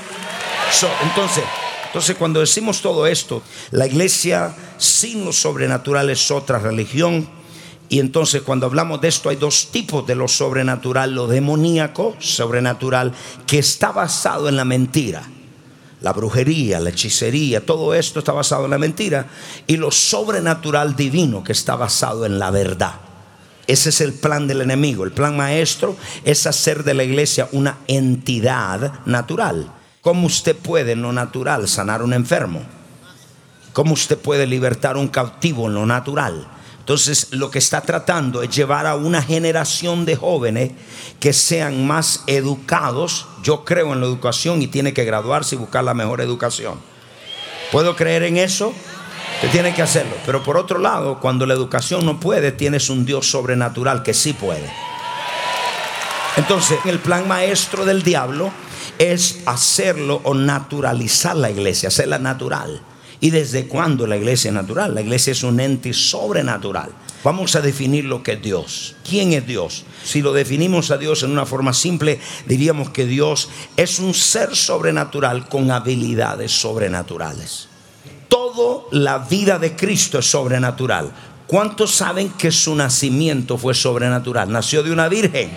entonces, 1.03 1.43
entonces, 1.85 2.15
cuando 2.15 2.39
decimos 2.39 2.81
todo 2.81 3.05
esto, 3.05 3.43
la 3.71 3.85
iglesia 3.85 4.55
sin 4.77 5.25
lo 5.25 5.33
sobrenatural 5.33 6.09
es 6.09 6.31
otra 6.31 6.59
religión 6.59 7.29
y 7.91 7.99
entonces 7.99 8.41
cuando 8.43 8.67
hablamos 8.67 9.01
de 9.01 9.09
esto 9.09 9.27
hay 9.27 9.35
dos 9.35 9.67
tipos 9.69 10.07
de 10.07 10.15
lo 10.15 10.29
sobrenatural, 10.29 11.13
lo 11.13 11.27
demoníaco, 11.27 12.15
sobrenatural, 12.19 13.11
que 13.45 13.59
está 13.59 13.91
basado 13.91 14.47
en 14.47 14.55
la 14.55 14.63
mentira. 14.63 15.23
La 15.99 16.13
brujería, 16.13 16.79
la 16.79 16.91
hechicería, 16.91 17.65
todo 17.65 17.93
esto 17.93 18.19
está 18.19 18.31
basado 18.31 18.63
en 18.63 18.71
la 18.71 18.77
mentira. 18.77 19.27
Y 19.67 19.75
lo 19.75 19.91
sobrenatural 19.91 20.95
divino 20.95 21.43
que 21.43 21.51
está 21.51 21.75
basado 21.75 22.25
en 22.25 22.39
la 22.39 22.49
verdad. 22.49 22.93
Ese 23.67 23.89
es 23.89 23.99
el 23.99 24.13
plan 24.13 24.47
del 24.47 24.61
enemigo. 24.61 25.03
El 25.03 25.11
plan 25.11 25.35
maestro 25.35 25.97
es 26.23 26.47
hacer 26.47 26.85
de 26.85 26.93
la 26.93 27.03
iglesia 27.03 27.49
una 27.51 27.79
entidad 27.89 29.01
natural. 29.05 29.69
¿Cómo 29.99 30.27
usted 30.27 30.55
puede 30.55 30.93
en 30.93 31.01
lo 31.01 31.11
natural 31.11 31.67
sanar 31.67 31.99
a 31.99 32.05
un 32.05 32.13
enfermo? 32.13 32.61
¿Cómo 33.73 33.91
usted 33.91 34.17
puede 34.17 34.47
libertar 34.47 34.95
a 34.95 34.99
un 34.99 35.09
cautivo 35.09 35.67
en 35.67 35.73
lo 35.73 35.85
natural? 35.85 36.47
Entonces 36.91 37.27
lo 37.31 37.49
que 37.49 37.59
está 37.59 37.79
tratando 37.79 38.43
es 38.43 38.53
llevar 38.53 38.85
a 38.85 38.95
una 38.95 39.21
generación 39.23 40.03
de 40.03 40.17
jóvenes 40.17 40.71
que 41.21 41.31
sean 41.31 41.87
más 41.87 42.25
educados. 42.27 43.27
Yo 43.43 43.63
creo 43.63 43.93
en 43.93 44.01
la 44.01 44.07
educación 44.07 44.61
y 44.61 44.67
tiene 44.67 44.93
que 44.93 45.05
graduarse 45.05 45.55
y 45.55 45.57
buscar 45.57 45.85
la 45.85 45.93
mejor 45.93 46.19
educación. 46.19 46.77
¿Puedo 47.71 47.95
creer 47.95 48.23
en 48.23 48.35
eso? 48.35 48.73
Usted 49.35 49.51
tiene 49.51 49.73
que 49.73 49.81
hacerlo. 49.81 50.11
Pero 50.25 50.43
por 50.43 50.57
otro 50.57 50.79
lado, 50.79 51.21
cuando 51.21 51.45
la 51.45 51.53
educación 51.53 52.05
no 52.05 52.19
puede, 52.19 52.51
tienes 52.51 52.89
un 52.89 53.05
Dios 53.05 53.25
sobrenatural 53.31 54.03
que 54.03 54.13
sí 54.13 54.33
puede. 54.33 54.69
Entonces, 56.35 56.77
el 56.83 56.99
plan 56.99 57.25
maestro 57.25 57.85
del 57.85 58.03
diablo 58.03 58.51
es 58.99 59.43
hacerlo 59.45 60.19
o 60.25 60.33
naturalizar 60.33 61.37
la 61.37 61.51
iglesia, 61.51 61.87
hacerla 61.87 62.19
natural. 62.19 62.81
¿Y 63.21 63.29
desde 63.29 63.67
cuándo 63.67 64.07
la 64.07 64.17
iglesia 64.17 64.49
es 64.49 64.55
natural? 64.55 64.95
La 64.95 65.01
iglesia 65.01 65.31
es 65.31 65.43
un 65.43 65.59
ente 65.59 65.93
sobrenatural. 65.93 66.89
Vamos 67.23 67.55
a 67.55 67.61
definir 67.61 68.03
lo 68.05 68.23
que 68.23 68.33
es 68.33 68.41
Dios. 68.41 68.95
¿Quién 69.07 69.33
es 69.33 69.45
Dios? 69.45 69.85
Si 70.03 70.23
lo 70.23 70.33
definimos 70.33 70.89
a 70.89 70.97
Dios 70.97 71.21
en 71.21 71.29
una 71.29 71.45
forma 71.45 71.71
simple, 71.71 72.19
diríamos 72.47 72.89
que 72.89 73.05
Dios 73.05 73.47
es 73.77 73.99
un 73.99 74.15
ser 74.15 74.55
sobrenatural 74.55 75.47
con 75.47 75.69
habilidades 75.69 76.51
sobrenaturales. 76.51 77.67
Toda 78.27 78.85
la 78.91 79.19
vida 79.19 79.59
de 79.59 79.75
Cristo 79.75 80.17
es 80.17 80.31
sobrenatural. 80.31 81.11
¿Cuántos 81.45 81.91
saben 81.91 82.29
que 82.29 82.49
su 82.49 82.73
nacimiento 82.75 83.59
fue 83.59 83.75
sobrenatural? 83.75 84.51
Nació 84.51 84.81
de 84.81 84.91
una 84.91 85.07
virgen. 85.09 85.51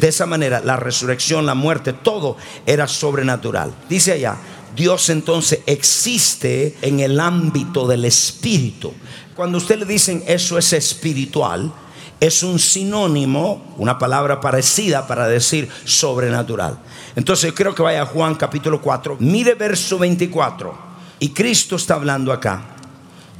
De 0.00 0.08
esa 0.08 0.24
manera, 0.24 0.62
la 0.64 0.76
resurrección, 0.76 1.44
la 1.44 1.54
muerte, 1.54 1.92
todo 1.92 2.38
era 2.64 2.88
sobrenatural. 2.88 3.74
Dice 3.86 4.12
allá, 4.12 4.38
Dios 4.76 5.10
entonces 5.10 5.60
existe 5.66 6.76
en 6.82 7.00
el 7.00 7.18
ámbito 7.20 7.86
del 7.86 8.04
espíritu. 8.04 8.92
Cuando 9.34 9.58
usted 9.58 9.78
le 9.78 9.86
dicen 9.86 10.22
eso 10.26 10.58
es 10.58 10.72
espiritual, 10.72 11.72
es 12.20 12.42
un 12.42 12.58
sinónimo, 12.58 13.74
una 13.78 13.98
palabra 13.98 14.40
parecida 14.40 15.06
para 15.06 15.26
decir 15.26 15.68
sobrenatural. 15.84 16.78
Entonces 17.16 17.52
creo 17.54 17.74
que 17.74 17.82
vaya 17.82 18.02
a 18.02 18.06
Juan 18.06 18.34
capítulo 18.34 18.80
4, 18.80 19.16
mire 19.20 19.54
verso 19.54 19.98
24. 19.98 20.90
Y 21.18 21.30
Cristo 21.30 21.76
está 21.76 21.94
hablando 21.94 22.32
acá. 22.32 22.76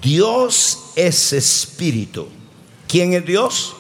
Dios 0.03 0.93
es 0.97 1.33
espíritu. 1.33 2.29
¿Quién 2.89 3.13
es 3.13 3.25
Dios? 3.25 3.75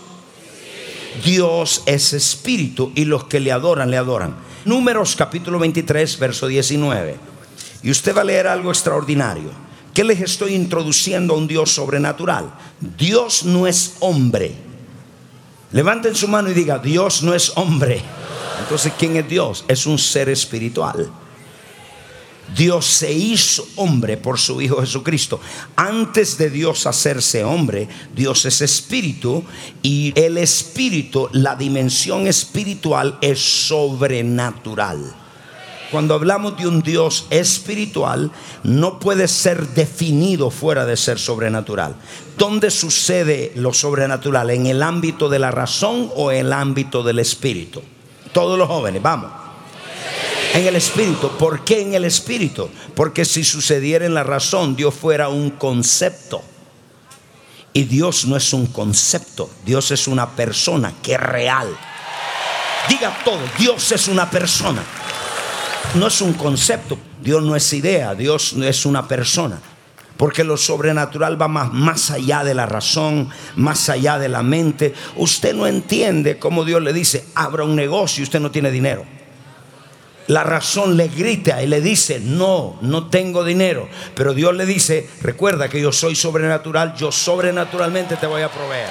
Dios 1.24 1.82
es 1.86 2.12
espíritu 2.12 2.92
y 2.94 3.04
los 3.04 3.24
que 3.24 3.40
le 3.40 3.52
adoran, 3.52 3.90
le 3.90 3.96
adoran. 3.96 4.36
Números 4.64 5.16
capítulo 5.16 5.58
23, 5.58 6.18
verso 6.18 6.46
19. 6.46 7.16
Y 7.82 7.90
usted 7.90 8.16
va 8.16 8.20
a 8.20 8.24
leer 8.24 8.46
algo 8.46 8.70
extraordinario. 8.70 9.50
¿Qué 9.94 10.04
les 10.04 10.20
estoy 10.20 10.54
introduciendo 10.54 11.34
a 11.34 11.36
un 11.36 11.48
Dios 11.48 11.72
sobrenatural? 11.72 12.52
Dios 12.80 13.44
no 13.44 13.66
es 13.66 13.96
hombre. 14.00 14.54
Levanten 15.72 16.14
su 16.14 16.28
mano 16.28 16.50
y 16.50 16.54
diga, 16.54 16.78
Dios 16.78 17.22
no 17.22 17.34
es 17.34 17.52
hombre. 17.56 18.02
Entonces, 18.60 18.92
¿quién 18.98 19.16
es 19.16 19.28
Dios? 19.28 19.64
Es 19.68 19.86
un 19.86 19.98
ser 19.98 20.28
espiritual. 20.28 21.10
Dios 22.56 22.86
se 22.86 23.12
hizo 23.12 23.66
hombre 23.76 24.16
por 24.16 24.38
su 24.38 24.60
Hijo 24.60 24.80
Jesucristo. 24.80 25.40
Antes 25.76 26.36
de 26.36 26.50
Dios 26.50 26.86
hacerse 26.86 27.44
hombre, 27.44 27.88
Dios 28.14 28.44
es 28.44 28.60
espíritu 28.60 29.44
y 29.82 30.12
el 30.16 30.36
espíritu, 30.36 31.28
la 31.32 31.54
dimensión 31.54 32.26
espiritual 32.26 33.18
es 33.20 33.38
sobrenatural. 33.38 35.14
Cuando 35.90 36.14
hablamos 36.14 36.56
de 36.56 36.68
un 36.68 36.82
Dios 36.82 37.26
espiritual, 37.30 38.30
no 38.62 39.00
puede 39.00 39.26
ser 39.26 39.66
definido 39.68 40.50
fuera 40.50 40.86
de 40.86 40.96
ser 40.96 41.18
sobrenatural. 41.18 41.96
¿Dónde 42.38 42.70
sucede 42.70 43.52
lo 43.56 43.72
sobrenatural? 43.72 44.50
¿En 44.50 44.66
el 44.66 44.82
ámbito 44.82 45.28
de 45.28 45.40
la 45.40 45.50
razón 45.50 46.10
o 46.14 46.30
en 46.30 46.46
el 46.46 46.52
ámbito 46.52 47.02
del 47.02 47.18
espíritu? 47.18 47.82
Todos 48.32 48.56
los 48.56 48.68
jóvenes, 48.68 49.02
vamos. 49.02 49.32
En 50.54 50.66
el 50.66 50.76
espíritu. 50.76 51.28
¿Por 51.38 51.64
qué 51.64 51.80
en 51.82 51.94
el 51.94 52.04
espíritu? 52.04 52.68
Porque 52.94 53.24
si 53.24 53.42
sucediera 53.42 54.06
en 54.06 54.14
la 54.14 54.22
razón, 54.22 54.76
Dios 54.76 54.94
fuera 54.94 55.28
un 55.28 55.50
concepto. 55.50 56.42
Y 57.72 57.84
Dios 57.84 58.26
no 58.26 58.36
es 58.36 58.52
un 58.52 58.66
concepto, 58.66 59.48
Dios 59.64 59.92
es 59.92 60.08
una 60.08 60.30
persona 60.30 60.92
que 61.02 61.14
es 61.14 61.20
real. 61.20 61.68
Diga 62.88 63.16
todo, 63.24 63.38
Dios 63.58 63.92
es 63.92 64.08
una 64.08 64.28
persona. 64.28 64.82
No 65.94 66.06
es 66.06 66.20
un 66.20 66.34
concepto, 66.34 66.96
Dios 67.20 67.42
no 67.42 67.56
es 67.56 67.72
idea, 67.72 68.14
Dios 68.14 68.52
no 68.54 68.64
es 68.64 68.86
una 68.86 69.08
persona. 69.08 69.60
Porque 70.16 70.44
lo 70.44 70.56
sobrenatural 70.56 71.40
va 71.40 71.48
más, 71.48 71.72
más 71.72 72.10
allá 72.10 72.44
de 72.44 72.54
la 72.54 72.66
razón, 72.66 73.28
más 73.56 73.88
allá 73.88 74.18
de 74.18 74.28
la 74.28 74.42
mente. 74.42 74.94
Usted 75.16 75.54
no 75.54 75.66
entiende 75.66 76.38
cómo 76.38 76.64
Dios 76.64 76.80
le 76.82 76.92
dice, 76.92 77.24
abra 77.34 77.64
un 77.64 77.74
negocio 77.74 78.20
y 78.20 78.24
usted 78.24 78.38
no 78.38 78.50
tiene 78.50 78.70
dinero. 78.70 79.04
La 80.28 80.44
razón 80.44 80.96
le 80.96 81.08
grita 81.08 81.60
y 81.60 81.66
le 81.66 81.80
dice, 81.80 82.20
no, 82.20 82.78
no 82.82 83.08
tengo 83.08 83.42
dinero. 83.42 83.88
Pero 84.14 84.32
Dios 84.32 84.54
le 84.54 84.66
dice, 84.66 85.08
recuerda 85.22 85.68
que 85.68 85.80
yo 85.80 85.90
soy 85.90 86.14
sobrenatural, 86.14 86.94
yo 86.94 87.10
sobrenaturalmente 87.10 88.16
te 88.16 88.26
voy 88.28 88.42
a 88.42 88.50
proveer. 88.50 88.90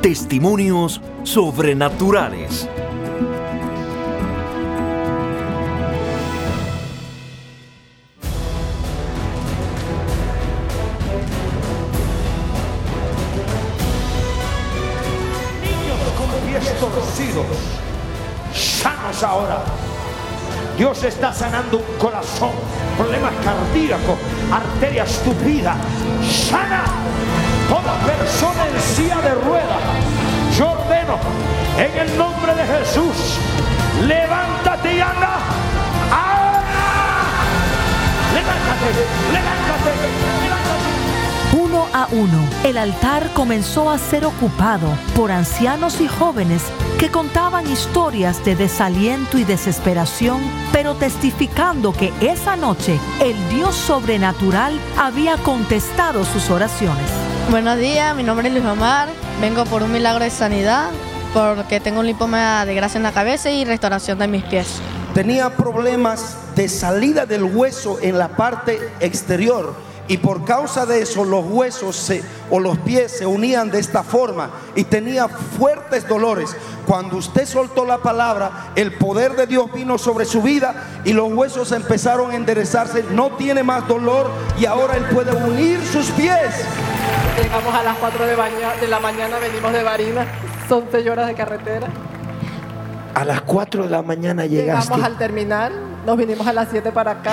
testimonios 0.00 1.00
sobrenaturales. 1.24 2.68
Sanos 18.54 19.22
ahora. 19.22 19.62
Dios 20.76 21.02
está 21.02 21.32
sanando 21.32 21.78
un 21.78 21.98
corazón, 21.98 22.52
problemas 22.96 23.32
cardíacos, 23.44 24.16
arterias 24.52 25.20
tupidas. 25.24 25.76
Sana 26.22 26.84
toda 27.68 27.94
persona 28.06 28.66
en 28.66 28.80
silla 28.80 29.20
de 29.20 29.34
ruedas. 29.34 29.82
Yo 30.56 30.70
ordeno 30.70 31.18
en 31.76 31.98
el 31.98 32.18
nombre 32.18 32.54
de 32.54 32.64
Jesús, 32.66 33.38
levántate 34.06 34.96
y 34.96 35.00
anda. 35.00 35.38
Ahora. 36.10 36.88
Levántate, 38.34 38.90
levántate. 39.32 40.47
Uno 41.78 41.86
a 41.94 42.08
uno, 42.10 42.44
el 42.64 42.76
altar 42.76 43.30
comenzó 43.34 43.88
a 43.88 43.98
ser 43.98 44.24
ocupado 44.24 44.88
por 45.14 45.30
ancianos 45.30 46.00
y 46.00 46.08
jóvenes 46.08 46.60
que 46.98 47.08
contaban 47.08 47.70
historias 47.70 48.44
de 48.44 48.56
desaliento 48.56 49.38
y 49.38 49.44
desesperación, 49.44 50.40
pero 50.72 50.96
testificando 50.96 51.92
que 51.92 52.12
esa 52.20 52.56
noche 52.56 52.98
el 53.20 53.36
Dios 53.48 53.76
sobrenatural 53.76 54.76
había 54.98 55.36
contestado 55.36 56.24
sus 56.24 56.50
oraciones. 56.50 57.08
Buenos 57.48 57.78
días, 57.78 58.16
mi 58.16 58.24
nombre 58.24 58.48
es 58.48 58.54
Luis 58.54 58.66
Omar. 58.66 59.08
Vengo 59.40 59.64
por 59.64 59.84
un 59.84 59.92
milagro 59.92 60.24
de 60.24 60.30
sanidad, 60.30 60.90
porque 61.32 61.78
tengo 61.78 62.00
un 62.00 62.06
lipoma 62.06 62.66
de 62.66 62.74
grasa 62.74 62.98
en 62.98 63.04
la 63.04 63.12
cabeza 63.12 63.50
y 63.50 63.64
restauración 63.64 64.18
de 64.18 64.26
mis 64.26 64.42
pies. 64.42 64.80
tenía 65.14 65.50
problemas 65.50 66.36
de 66.56 66.68
salida 66.68 67.24
del 67.24 67.44
hueso 67.44 67.98
en 68.02 68.18
la 68.18 68.36
parte 68.36 68.80
exterior 68.98 69.87
y 70.08 70.16
por 70.18 70.44
causa 70.44 70.86
de 70.86 71.02
eso 71.02 71.24
los 71.24 71.44
huesos 71.46 71.94
se- 71.94 72.22
o 72.50 72.58
los 72.58 72.78
pies 72.78 73.12
se 73.12 73.26
unían 73.26 73.70
de 73.70 73.78
esta 73.78 74.02
forma 74.02 74.50
y 74.74 74.84
tenía 74.84 75.28
fuertes 75.28 76.08
dolores. 76.08 76.56
Cuando 76.86 77.16
usted 77.18 77.44
soltó 77.46 77.84
la 77.84 77.98
palabra, 77.98 78.70
el 78.74 78.94
poder 78.96 79.36
de 79.36 79.46
Dios 79.46 79.70
vino 79.72 79.98
sobre 79.98 80.24
su 80.24 80.40
vida 80.42 80.74
y 81.04 81.12
los 81.12 81.30
huesos 81.32 81.72
empezaron 81.72 82.30
a 82.30 82.36
enderezarse. 82.36 83.04
No 83.10 83.32
tiene 83.32 83.62
más 83.62 83.86
dolor 83.86 84.30
y 84.58 84.64
ahora 84.64 84.96
él 84.96 85.04
puede 85.14 85.32
unir 85.44 85.78
sus 85.84 86.10
pies. 86.12 86.64
Llegamos 87.42 87.74
a 87.74 87.82
las 87.82 87.96
4 87.98 88.24
de, 88.26 88.34
baña- 88.34 88.74
de 88.80 88.88
la 88.88 88.98
mañana, 89.00 89.36
venimos 89.38 89.72
de 89.72 89.82
Barinas, 89.82 90.26
son 90.68 90.84
6 90.90 91.06
horas 91.08 91.26
de 91.26 91.34
carretera. 91.34 91.86
A 93.14 93.24
las 93.24 93.42
4 93.42 93.84
de 93.84 93.90
la 93.90 94.02
mañana 94.02 94.46
llegaste. 94.46 94.84
Llegamos 94.88 95.04
al 95.06 95.18
terminal, 95.18 95.72
nos 96.06 96.16
vinimos 96.16 96.46
a 96.46 96.52
las 96.52 96.68
7 96.70 96.92
para 96.92 97.10
acá. 97.12 97.32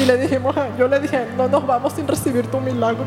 Y 0.00 0.04
le 0.06 0.16
dijimos, 0.16 0.54
yo 0.78 0.86
le 0.86 1.00
dije, 1.00 1.26
no 1.36 1.48
nos 1.48 1.66
vamos 1.66 1.92
sin 1.94 2.06
recibir 2.06 2.46
tu 2.46 2.60
milagro. 2.60 3.04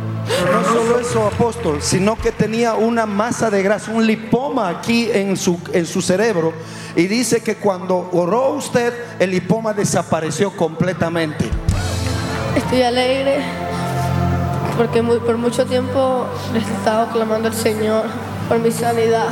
No 0.52 0.64
solo 0.74 1.00
eso, 1.00 1.26
apóstol, 1.26 1.78
sino 1.82 2.18
que 2.18 2.32
tenía 2.32 2.74
una 2.74 3.06
masa 3.06 3.50
de 3.50 3.64
grasa, 3.64 3.92
un 3.92 4.06
lipoma 4.06 4.68
aquí 4.68 5.10
en 5.12 5.38
su, 5.38 5.58
en 5.72 5.86
su 5.86 6.02
cerebro. 6.02 6.52
Y 6.96 7.08
dice 7.08 7.42
que 7.42 7.56
cuando 7.56 8.10
oró 8.12 8.50
usted, 8.50 8.94
el 9.20 9.32
lipoma 9.32 9.74
desapareció 9.74 10.52
completamente. 10.52 11.46
Estoy 12.58 12.82
alegre 12.82 13.38
porque 14.78 15.02
muy- 15.02 15.20
por 15.20 15.38
mucho 15.38 15.66
tiempo 15.66 16.26
les 16.54 16.68
he 16.68 16.74
estado 16.74 17.08
clamando 17.14 17.48
al 17.48 17.54
Señor 17.54 18.04
por 18.50 18.60
mi 18.60 18.72
sanidad 18.72 19.28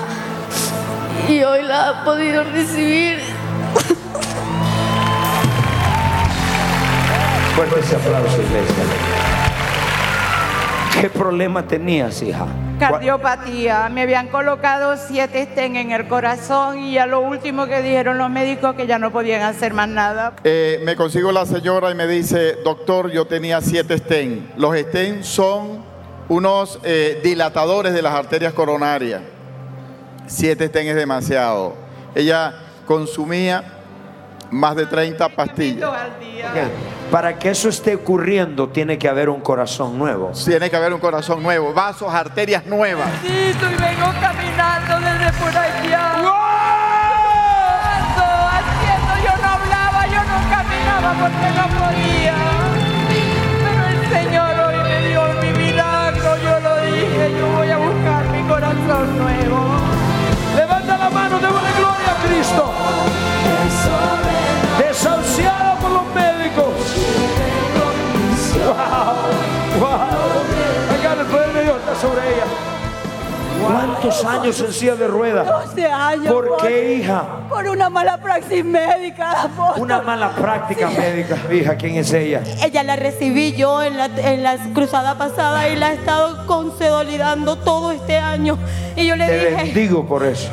y 1.28 1.44
hoy 1.44 1.64
la 1.64 1.90
he 2.02 2.06
podido 2.06 2.44
recibir. 2.46 3.20
Fuerte 7.60 7.82
ese 7.82 7.98
aplauso, 7.98 8.42
iglesia. 8.42 8.84
¿Qué 11.02 11.10
problema 11.10 11.68
tenías, 11.68 12.22
hija? 12.22 12.48
Cardiopatía. 12.80 13.90
Me 13.90 14.04
habían 14.04 14.30
colocado 14.30 14.96
siete 14.96 15.42
estén 15.42 15.76
en 15.76 15.92
el 15.92 16.08
corazón 16.08 16.80
y 16.80 16.98
a 16.98 17.06
lo 17.06 17.20
último 17.20 17.68
que 17.68 17.82
dijeron 17.82 18.18
los 18.18 18.30
médicos 18.30 18.76
que 18.76 18.88
ya 18.88 18.98
no 18.98 19.12
podían 19.12 19.42
hacer 19.42 19.74
más 19.74 19.90
nada. 19.90 20.36
Eh, 20.46 20.80
me 20.86 20.96
consigo 20.96 21.34
la 21.34 21.46
señora 21.46 21.92
y 21.92 21.96
me 21.96 22.08
dice, 22.08 22.60
doctor, 22.64 23.12
yo 23.12 23.28
tenía 23.28 23.60
siete 23.60 23.98
stents. 23.98 24.56
Los 24.56 24.78
stents 24.78 25.28
son 25.28 25.84
unos 26.30 26.80
eh, 26.84 27.20
dilatadores 27.22 27.92
de 27.92 28.02
las 28.02 28.14
arterias 28.14 28.54
coronarias. 28.54 29.22
Siete 30.28 30.68
stents 30.68 30.92
es 30.92 30.96
demasiado. 30.96 31.74
Ella 32.16 32.54
consumía 32.86 33.79
más 34.52 34.76
de 34.76 34.86
30 34.86 35.30
pastillas. 35.30 35.92
Para 37.12 37.40
que 37.40 37.50
eso 37.50 37.70
esté 37.70 37.96
ocurriendo, 37.96 38.70
tiene 38.70 38.98
que 38.98 39.08
haber 39.08 39.30
un 39.30 39.42
corazón 39.42 39.98
nuevo. 39.98 40.32
Tiene 40.46 40.70
que 40.70 40.76
haber 40.76 40.94
un 40.94 41.00
corazón 41.00 41.42
nuevo, 41.42 41.74
vasos, 41.74 42.14
arterias 42.14 42.66
nuevas. 42.66 43.10
Sí, 43.22 43.28
y 43.28 43.54
vengo 43.54 44.14
caminando 44.22 45.00
desde 45.00 45.40
por 45.40 45.58
allá. 45.58 46.16
Ando 46.16 46.89
¿Cuántos 74.02 74.24
años 74.24 74.62
en 74.62 74.72
silla 74.72 74.96
de 74.96 75.08
ruedas? 75.08 75.46
12 75.46 75.86
años. 75.88 76.34
¿Por 76.34 76.58
qué, 76.62 76.94
hija? 76.96 77.26
Por 77.50 77.68
una 77.68 77.90
mala 77.90 78.18
praxis 78.18 78.64
médica, 78.64 79.42
apóstol. 79.42 79.84
Una 79.84 80.02
mala 80.02 80.30
práctica 80.30 80.90
médica. 80.90 81.38
Hija, 81.52 81.76
¿quién 81.76 81.96
es 81.98 82.14
ella? 82.14 82.42
Ella 82.64 82.84
la 82.84 82.96
recibí 82.96 83.52
yo 83.52 83.84
en 83.84 83.98
la, 83.98 84.06
en 84.06 84.42
la 84.42 84.58
cruzada 84.74 85.18
pasada 85.18 85.68
y 85.68 85.76
la 85.76 85.92
he 85.92 85.96
estado 85.96 86.48
consolidando 86.48 87.58
todo 87.58 87.92
este 87.92 88.16
año. 88.16 88.58
Y 88.96 89.06
yo 89.06 89.18
le 89.18 89.26
Te 89.26 89.38
dije, 89.38 89.64
bendigo 89.64 90.08
por 90.08 90.24
eso. 90.26 90.50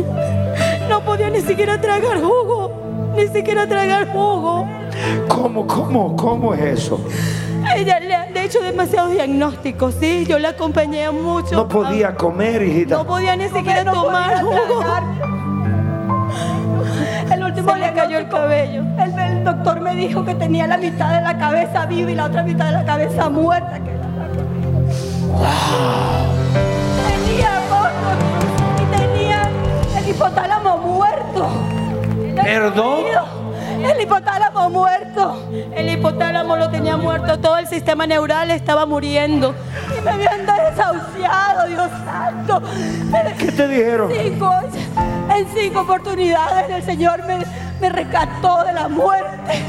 no 0.90 1.00
podía 1.06 1.30
ni 1.30 1.40
siquiera 1.40 1.80
tragar 1.80 2.20
jugo. 2.20 3.12
Ni 3.16 3.28
siquiera 3.28 3.66
tragar 3.66 4.12
jugo. 4.12 4.68
¿Cómo, 5.26 5.66
cómo, 5.66 6.14
cómo 6.16 6.52
es 6.52 6.80
eso? 6.80 7.00
Ella 7.74 7.98
hecho 8.48 8.62
demasiados 8.62 9.10
diagnósticos, 9.12 9.94
sí. 10.00 10.24
Yo 10.26 10.38
la 10.38 10.50
acompañé 10.50 11.10
mucho. 11.10 11.54
No 11.54 11.68
podía 11.68 12.14
comer, 12.14 12.62
hijita. 12.62 12.96
No 12.96 13.06
podía 13.06 13.36
ni 13.36 13.48
siquiera 13.48 13.84
tomar 13.84 14.40
jugo. 14.40 14.84
El 17.30 17.44
último 17.44 17.72
Se 17.72 17.78
le 17.78 17.92
cayó 17.92 18.18
el 18.18 18.28
cabello. 18.28 18.82
El, 18.98 19.18
el 19.18 19.44
doctor 19.44 19.80
me 19.80 19.94
dijo 19.94 20.24
que 20.24 20.34
tenía 20.34 20.66
la 20.66 20.78
mitad 20.78 21.14
de 21.14 21.20
la 21.20 21.36
cabeza 21.36 21.84
viva 21.84 22.10
y 22.10 22.14
la 22.14 22.24
otra 22.24 22.42
mitad 22.42 22.66
de 22.66 22.72
la 22.72 22.84
cabeza 22.86 23.28
muerta. 23.28 23.74
Que 23.80 23.98
Tenía 27.06 27.58
apóstol, 27.58 28.18
y 28.82 28.96
tenía 28.96 29.50
el 29.98 30.08
hipotálamo 30.08 30.78
muerto. 30.78 31.48
¿Perdón? 32.42 33.04
El 33.84 34.00
hipotálamo 34.00 34.70
muerto. 34.70 35.50
El 35.74 35.88
hipotálamo 35.90 36.56
lo 36.56 36.70
tenía 36.70 36.96
muerto. 36.96 37.38
Todo 37.38 37.58
el 37.58 37.66
sistema 37.66 38.06
neural 38.06 38.50
estaba 38.50 38.86
muriendo. 38.86 39.54
Y 39.96 40.00
me 40.02 40.10
habían 40.10 40.46
desahuciado, 40.46 41.66
Dios 41.68 41.90
santo. 42.04 42.62
¿Qué 43.38 43.52
te 43.52 43.68
dijeron? 43.68 44.12
Cinco, 44.22 44.52
en 45.34 45.48
cinco 45.54 45.80
oportunidades 45.80 46.70
el 46.70 46.82
Señor 46.82 47.24
me, 47.26 47.44
me 47.80 47.88
rescató 47.88 48.64
de 48.64 48.72
la 48.72 48.88
muerte. 48.88 49.62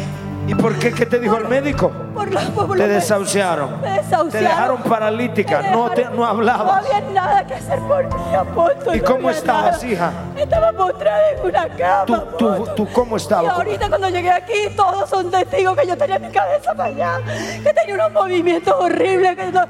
¿Y 0.49 0.55
por 0.55 0.75
qué? 0.79 0.91
¿Qué 0.91 1.05
te 1.05 1.19
dijo 1.19 1.37
el 1.37 1.47
médico? 1.47 1.91
Por 2.13 2.31
lo- 2.33 2.39
por 2.67 2.75
Te 2.75 2.87
desahuciaron. 2.87 3.81
Me 3.81 3.89
desahuciaron. 3.91 4.29
Te 4.31 4.39
dejaron 4.39 4.77
paralítica. 4.81 5.61
Me 5.61 5.71
No, 5.71 5.89
te, 5.91 6.05
no 6.05 6.25
hablabas. 6.25 6.65
No 6.65 6.73
había 6.97 7.11
nada 7.11 7.45
que 7.45 7.53
hacer 7.53 7.77
por 7.81 8.03
mí, 8.05 8.35
apóstol. 8.35 8.95
¿Y 8.95 8.99
no 8.99 9.05
cómo 9.05 9.29
estabas, 9.29 9.81
nada. 9.83 9.87
hija? 9.93 10.11
Estaba 10.35 10.71
postrada 10.73 11.21
en 11.37 11.45
una 11.45 11.67
cama. 11.69 12.05
¿Tú, 12.05 12.21
tú, 12.37 12.67
tú 12.75 12.87
cómo 12.93 13.15
Y 13.15 13.17
estabas? 13.17 13.53
ahorita 13.53 13.89
cuando 13.89 14.09
llegué 14.09 14.31
aquí, 14.31 14.69
todos 14.75 15.07
son 15.09 15.29
testigos 15.29 15.77
que 15.77 15.85
yo 15.87 15.95
tenía 15.95 16.17
mi 16.17 16.29
cabeza 16.29 16.73
para 16.73 16.89
allá, 16.89 17.19
que 17.63 17.71
tenía 17.73 17.93
unos 17.95 18.11
movimientos 18.11 18.73
horribles 18.79 19.35
que 19.35 19.51
no, 19.51 19.61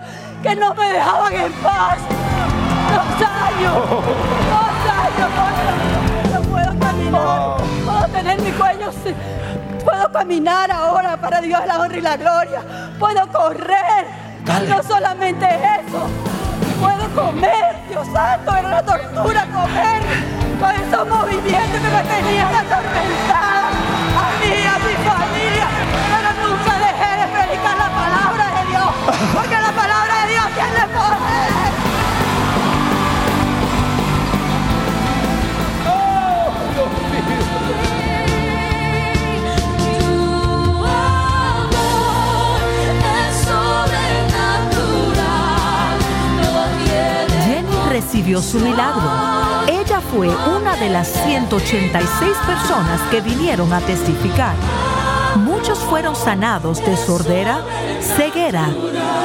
que 0.41 0.55
no 0.55 0.73
me 0.75 0.93
dejaban 0.93 1.33
en 1.33 1.51
paz. 1.61 1.97
Dos 2.89 3.27
años, 3.27 3.75
dos 3.89 4.93
años, 4.95 5.29
no, 6.33 6.39
no 6.39 6.47
puedo 6.49 6.79
caminar, 6.79 7.57
puedo 7.85 8.07
tener 8.13 8.41
mi 8.41 8.51
cuello, 8.51 8.91
puedo 9.89 10.11
caminar 10.11 10.71
ahora 10.71 11.17
para 11.17 11.41
Dios 11.41 11.59
la 11.65 11.79
honra 11.79 11.97
y 11.97 12.01
la 12.01 12.17
gloria, 12.17 12.61
puedo 12.99 13.27
correr, 13.29 14.05
no 14.67 14.83
solamente 14.83 15.45
eso, 15.45 16.07
puedo 16.79 17.09
comer, 17.15 17.75
Dios 17.89 18.07
santo, 18.13 18.55
era 18.55 18.67
una 18.67 18.83
tortura 18.83 19.45
comer. 19.45 20.01
Con 20.59 20.71
esos 20.75 21.07
movimientos 21.07 21.79
que 21.79 21.89
me 21.89 22.03
tenían 22.03 22.53
atormentada 22.53 23.69
a 23.69 24.27
mí, 24.43 24.53
a 24.67 24.75
mi 24.83 24.93
familia, 25.07 25.67
pero 26.11 26.29
nunca 26.43 26.71
dejé 26.79 27.11
de 27.15 27.27
predicar 27.31 27.77
la 27.77 27.89
palabra 27.89 28.45
de 28.57 28.63
Dios, 28.67 28.91
su 48.37 48.59
milagro. 48.59 49.01
Ella 49.67 50.01
fue 50.01 50.29
una 50.29 50.75
de 50.75 50.89
las 50.89 51.07
186 51.07 52.37
personas 52.45 53.01
que 53.09 53.21
vinieron 53.21 53.73
a 53.73 53.81
testificar. 53.81 54.53
Muchos 55.37 55.79
fueron 55.79 56.15
sanados 56.15 56.85
de 56.85 56.95
sordera, 56.95 57.61
ceguera, 58.01 58.67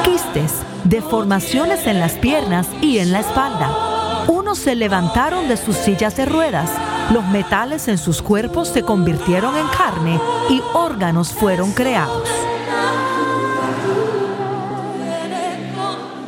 quistes, 0.03 0.53
deformaciones 0.83 1.85
en 1.85 1.99
las 1.99 2.13
piernas 2.13 2.67
y 2.81 2.97
en 2.97 3.11
la 3.11 3.19
espalda. 3.19 4.25
Unos 4.27 4.57
se 4.57 4.75
levantaron 4.75 5.47
de 5.47 5.57
sus 5.57 5.75
sillas 5.75 6.17
de 6.17 6.25
ruedas, 6.25 6.71
los 7.13 7.23
metales 7.25 7.87
en 7.87 7.99
sus 7.99 8.23
cuerpos 8.23 8.69
se 8.69 8.81
convirtieron 8.81 9.55
en 9.55 9.67
carne 9.67 10.19
y 10.49 10.61
órganos 10.73 11.31
fueron 11.31 11.71
creados. 11.73 12.27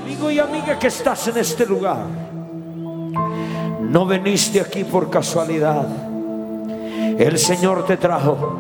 Amigo 0.04 0.30
y 0.30 0.40
amiga 0.40 0.78
que 0.78 0.88
estás 0.88 1.28
en 1.28 1.38
este 1.38 1.66
lugar, 1.66 2.06
no 3.90 4.06
veniste 4.06 4.60
aquí 4.60 4.84
por 4.84 5.10
casualidad. 5.10 5.88
El 7.18 7.38
Señor 7.38 7.86
te 7.86 7.98
trajo 7.98 8.60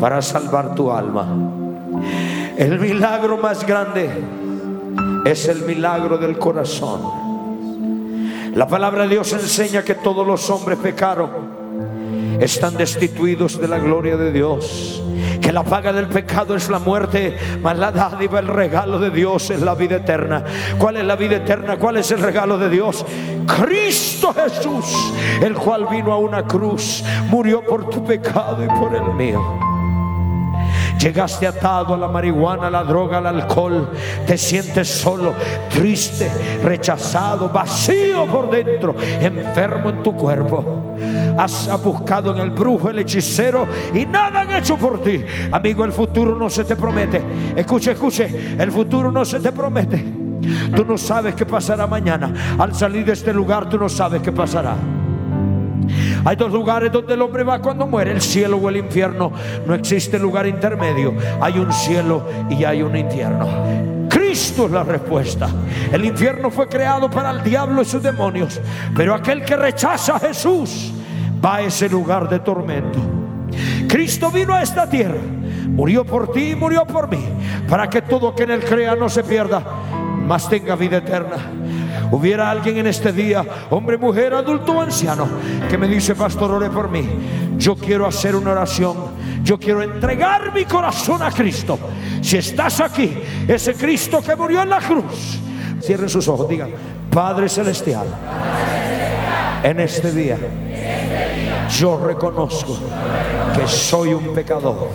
para 0.00 0.20
salvar 0.20 0.74
tu 0.74 0.90
alma. 0.90 1.26
El 2.56 2.78
milagro 2.78 3.38
más 3.38 3.66
grande 3.66 4.10
es 5.24 5.48
el 5.48 5.62
milagro 5.62 6.18
del 6.18 6.38
corazón. 6.38 7.28
La 8.54 8.66
palabra 8.66 9.04
de 9.04 9.10
Dios 9.10 9.32
enseña 9.32 9.84
que 9.84 9.94
todos 9.94 10.26
los 10.26 10.50
hombres 10.50 10.78
pecaron, 10.78 11.57
están 12.40 12.76
destituidos 12.76 13.60
de 13.60 13.68
la 13.68 13.78
gloria 13.78 14.16
de 14.16 14.32
Dios. 14.32 15.02
Que 15.40 15.52
la 15.52 15.62
paga 15.62 15.92
del 15.92 16.08
pecado 16.08 16.54
es 16.54 16.68
la 16.68 16.78
muerte, 16.78 17.36
mas 17.62 17.78
la 17.78 17.90
dádiva, 17.90 18.38
el 18.38 18.48
regalo 18.48 18.98
de 18.98 19.10
Dios 19.10 19.50
es 19.50 19.60
la 19.60 19.74
vida 19.74 19.96
eterna. 19.96 20.44
¿Cuál 20.78 20.98
es 20.98 21.04
la 21.04 21.16
vida 21.16 21.36
eterna? 21.36 21.76
¿Cuál 21.76 21.96
es 21.96 22.10
el 22.10 22.20
regalo 22.20 22.58
de 22.58 22.68
Dios? 22.68 23.04
Cristo 23.46 24.34
Jesús, 24.34 25.12
el 25.42 25.54
cual 25.54 25.86
vino 25.90 26.12
a 26.12 26.18
una 26.18 26.44
cruz, 26.44 27.02
murió 27.28 27.62
por 27.62 27.88
tu 27.88 28.04
pecado 28.04 28.64
y 28.64 28.68
por 28.68 28.94
el 28.94 29.14
mío. 29.14 29.40
Llegaste 30.98 31.46
atado 31.46 31.94
a 31.94 31.96
la 31.96 32.08
marihuana, 32.08 32.66
a 32.66 32.70
la 32.70 32.82
droga, 32.82 33.18
al 33.18 33.26
alcohol. 33.26 33.90
Te 34.26 34.36
sientes 34.36 34.88
solo, 34.88 35.32
triste, 35.70 36.28
rechazado, 36.62 37.48
vacío 37.48 38.26
por 38.26 38.50
dentro, 38.50 38.96
enfermo 39.20 39.90
en 39.90 40.02
tu 40.02 40.14
cuerpo. 40.16 40.96
Has 41.38 41.70
buscado 41.84 42.34
en 42.34 42.38
el 42.40 42.50
brujo, 42.50 42.90
el 42.90 42.98
hechicero 42.98 43.68
y 43.94 44.04
nada 44.04 44.40
han 44.40 44.50
hecho 44.50 44.76
por 44.76 45.00
ti. 45.00 45.24
Amigo, 45.52 45.84
el 45.84 45.92
futuro 45.92 46.34
no 46.34 46.50
se 46.50 46.64
te 46.64 46.74
promete. 46.74 47.22
Escuche, 47.54 47.92
escuche, 47.92 48.56
el 48.58 48.72
futuro 48.72 49.12
no 49.12 49.24
se 49.24 49.38
te 49.38 49.52
promete. 49.52 50.04
Tú 50.74 50.84
no 50.84 50.98
sabes 50.98 51.36
qué 51.36 51.46
pasará 51.46 51.86
mañana. 51.86 52.56
Al 52.58 52.74
salir 52.74 53.04
de 53.04 53.12
este 53.12 53.32
lugar, 53.32 53.68
tú 53.68 53.78
no 53.78 53.88
sabes 53.88 54.20
qué 54.20 54.32
pasará. 54.32 54.74
Hay 56.24 56.34
dos 56.34 56.50
lugares 56.50 56.90
donde 56.90 57.14
el 57.14 57.22
hombre 57.22 57.44
va 57.44 57.60
cuando 57.60 57.86
muere, 57.86 58.10
el 58.10 58.20
cielo 58.20 58.56
o 58.56 58.68
el 58.68 58.78
infierno. 58.78 59.30
No 59.64 59.74
existe 59.74 60.18
lugar 60.18 60.44
intermedio. 60.44 61.14
Hay 61.40 61.56
un 61.58 61.72
cielo 61.72 62.26
y 62.50 62.64
hay 62.64 62.82
un 62.82 62.96
infierno. 62.96 63.46
Cristo 64.08 64.66
es 64.66 64.72
la 64.72 64.82
respuesta. 64.82 65.48
El 65.92 66.04
infierno 66.04 66.50
fue 66.50 66.66
creado 66.66 67.08
para 67.08 67.30
el 67.30 67.44
diablo 67.44 67.82
y 67.82 67.84
sus 67.84 68.02
demonios. 68.02 68.60
Pero 68.96 69.14
aquel 69.14 69.44
que 69.44 69.56
rechaza 69.56 70.16
a 70.16 70.18
Jesús 70.18 70.92
va 71.44 71.56
a 71.56 71.62
ese 71.62 71.88
lugar 71.88 72.28
de 72.28 72.40
tormento. 72.40 72.98
Cristo 73.88 74.30
vino 74.30 74.54
a 74.54 74.62
esta 74.62 74.88
tierra, 74.88 75.20
murió 75.68 76.04
por 76.04 76.32
ti 76.32 76.50
y 76.50 76.56
murió 76.56 76.86
por 76.86 77.08
mí, 77.08 77.24
para 77.68 77.88
que 77.88 78.02
todo 78.02 78.34
que 78.34 78.44
en 78.44 78.50
él 78.52 78.64
crea 78.64 78.94
no 78.94 79.08
se 79.08 79.24
pierda, 79.24 79.62
mas 80.26 80.48
tenga 80.48 80.76
vida 80.76 80.98
eterna. 80.98 81.36
Hubiera 82.10 82.50
alguien 82.50 82.78
en 82.78 82.86
este 82.86 83.12
día, 83.12 83.44
hombre, 83.70 83.98
mujer, 83.98 84.34
adulto 84.34 84.72
o 84.72 84.80
anciano, 84.80 85.28
que 85.68 85.76
me 85.76 85.88
dice, 85.88 86.14
pastor, 86.14 86.50
ore 86.50 86.70
por 86.70 86.90
mí. 86.90 87.06
Yo 87.58 87.76
quiero 87.76 88.06
hacer 88.06 88.34
una 88.34 88.52
oración. 88.52 89.18
Yo 89.42 89.58
quiero 89.58 89.82
entregar 89.82 90.52
mi 90.52 90.64
corazón 90.64 91.22
a 91.22 91.30
Cristo. 91.30 91.78
Si 92.20 92.36
estás 92.36 92.80
aquí, 92.80 93.18
ese 93.46 93.74
Cristo 93.74 94.22
que 94.22 94.36
murió 94.36 94.62
en 94.62 94.70
la 94.70 94.78
cruz, 94.78 95.38
cierren 95.80 96.08
sus 96.08 96.28
ojos, 96.28 96.48
digan, 96.48 96.70
Padre 97.10 97.48
Celestial, 97.48 98.06
en 99.62 99.80
este 99.80 100.12
día 100.12 100.36
yo 101.70 101.98
reconozco 101.98 102.76
que 103.54 103.66
soy 103.66 104.14
un 104.14 104.34
pecador 104.34 104.88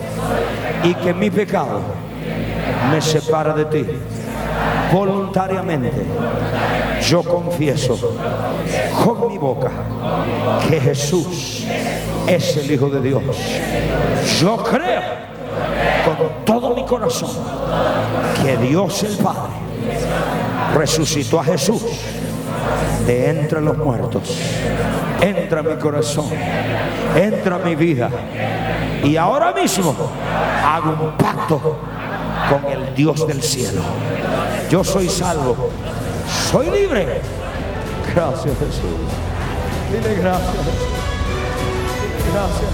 y 0.82 0.94
que 0.94 1.14
mi 1.14 1.30
pecado 1.30 1.80
me 2.90 3.00
separa 3.00 3.54
de 3.54 3.64
ti. 3.66 3.86
Voluntariamente 4.92 6.04
yo 7.08 7.22
confieso 7.22 7.98
con 9.04 9.28
mi 9.28 9.38
boca 9.38 9.70
que 10.68 10.80
Jesús 10.80 11.66
es 12.26 12.56
el 12.56 12.70
Hijo 12.70 12.88
de 12.88 13.00
Dios. 13.00 13.22
Yo 14.40 14.56
creo 14.56 15.02
con 16.04 16.44
todo 16.44 16.74
mi 16.74 16.84
corazón 16.84 17.30
que 18.42 18.56
Dios 18.56 19.02
el 19.02 19.16
Padre 19.16 19.52
resucitó 20.74 21.40
a 21.40 21.44
Jesús 21.44 21.82
de 23.06 23.30
entre 23.30 23.60
los 23.60 23.76
muertos. 23.76 24.38
Entra 25.24 25.60
a 25.60 25.62
mi 25.62 25.76
corazón, 25.76 26.26
entra 27.16 27.56
a 27.56 27.58
mi 27.60 27.74
vida. 27.74 28.10
Y 29.02 29.16
ahora 29.16 29.52
mismo 29.52 29.94
hago 30.62 30.90
un 30.90 31.16
pacto 31.16 31.78
con 32.50 32.70
el 32.70 32.94
Dios 32.94 33.26
del 33.26 33.42
cielo. 33.42 33.80
Yo 34.70 34.84
soy 34.84 35.08
salvo, 35.08 35.70
soy 36.50 36.70
libre. 36.70 37.22
Gracias 38.14 38.54
Jesús. 38.58 39.00
Dile 39.90 40.14
gracias. 40.16 40.54
Gracias. 42.32 42.73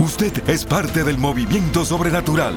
Usted 0.00 0.42
es 0.48 0.64
parte 0.64 1.04
del 1.04 1.18
movimiento 1.18 1.84
sobrenatural. 1.84 2.56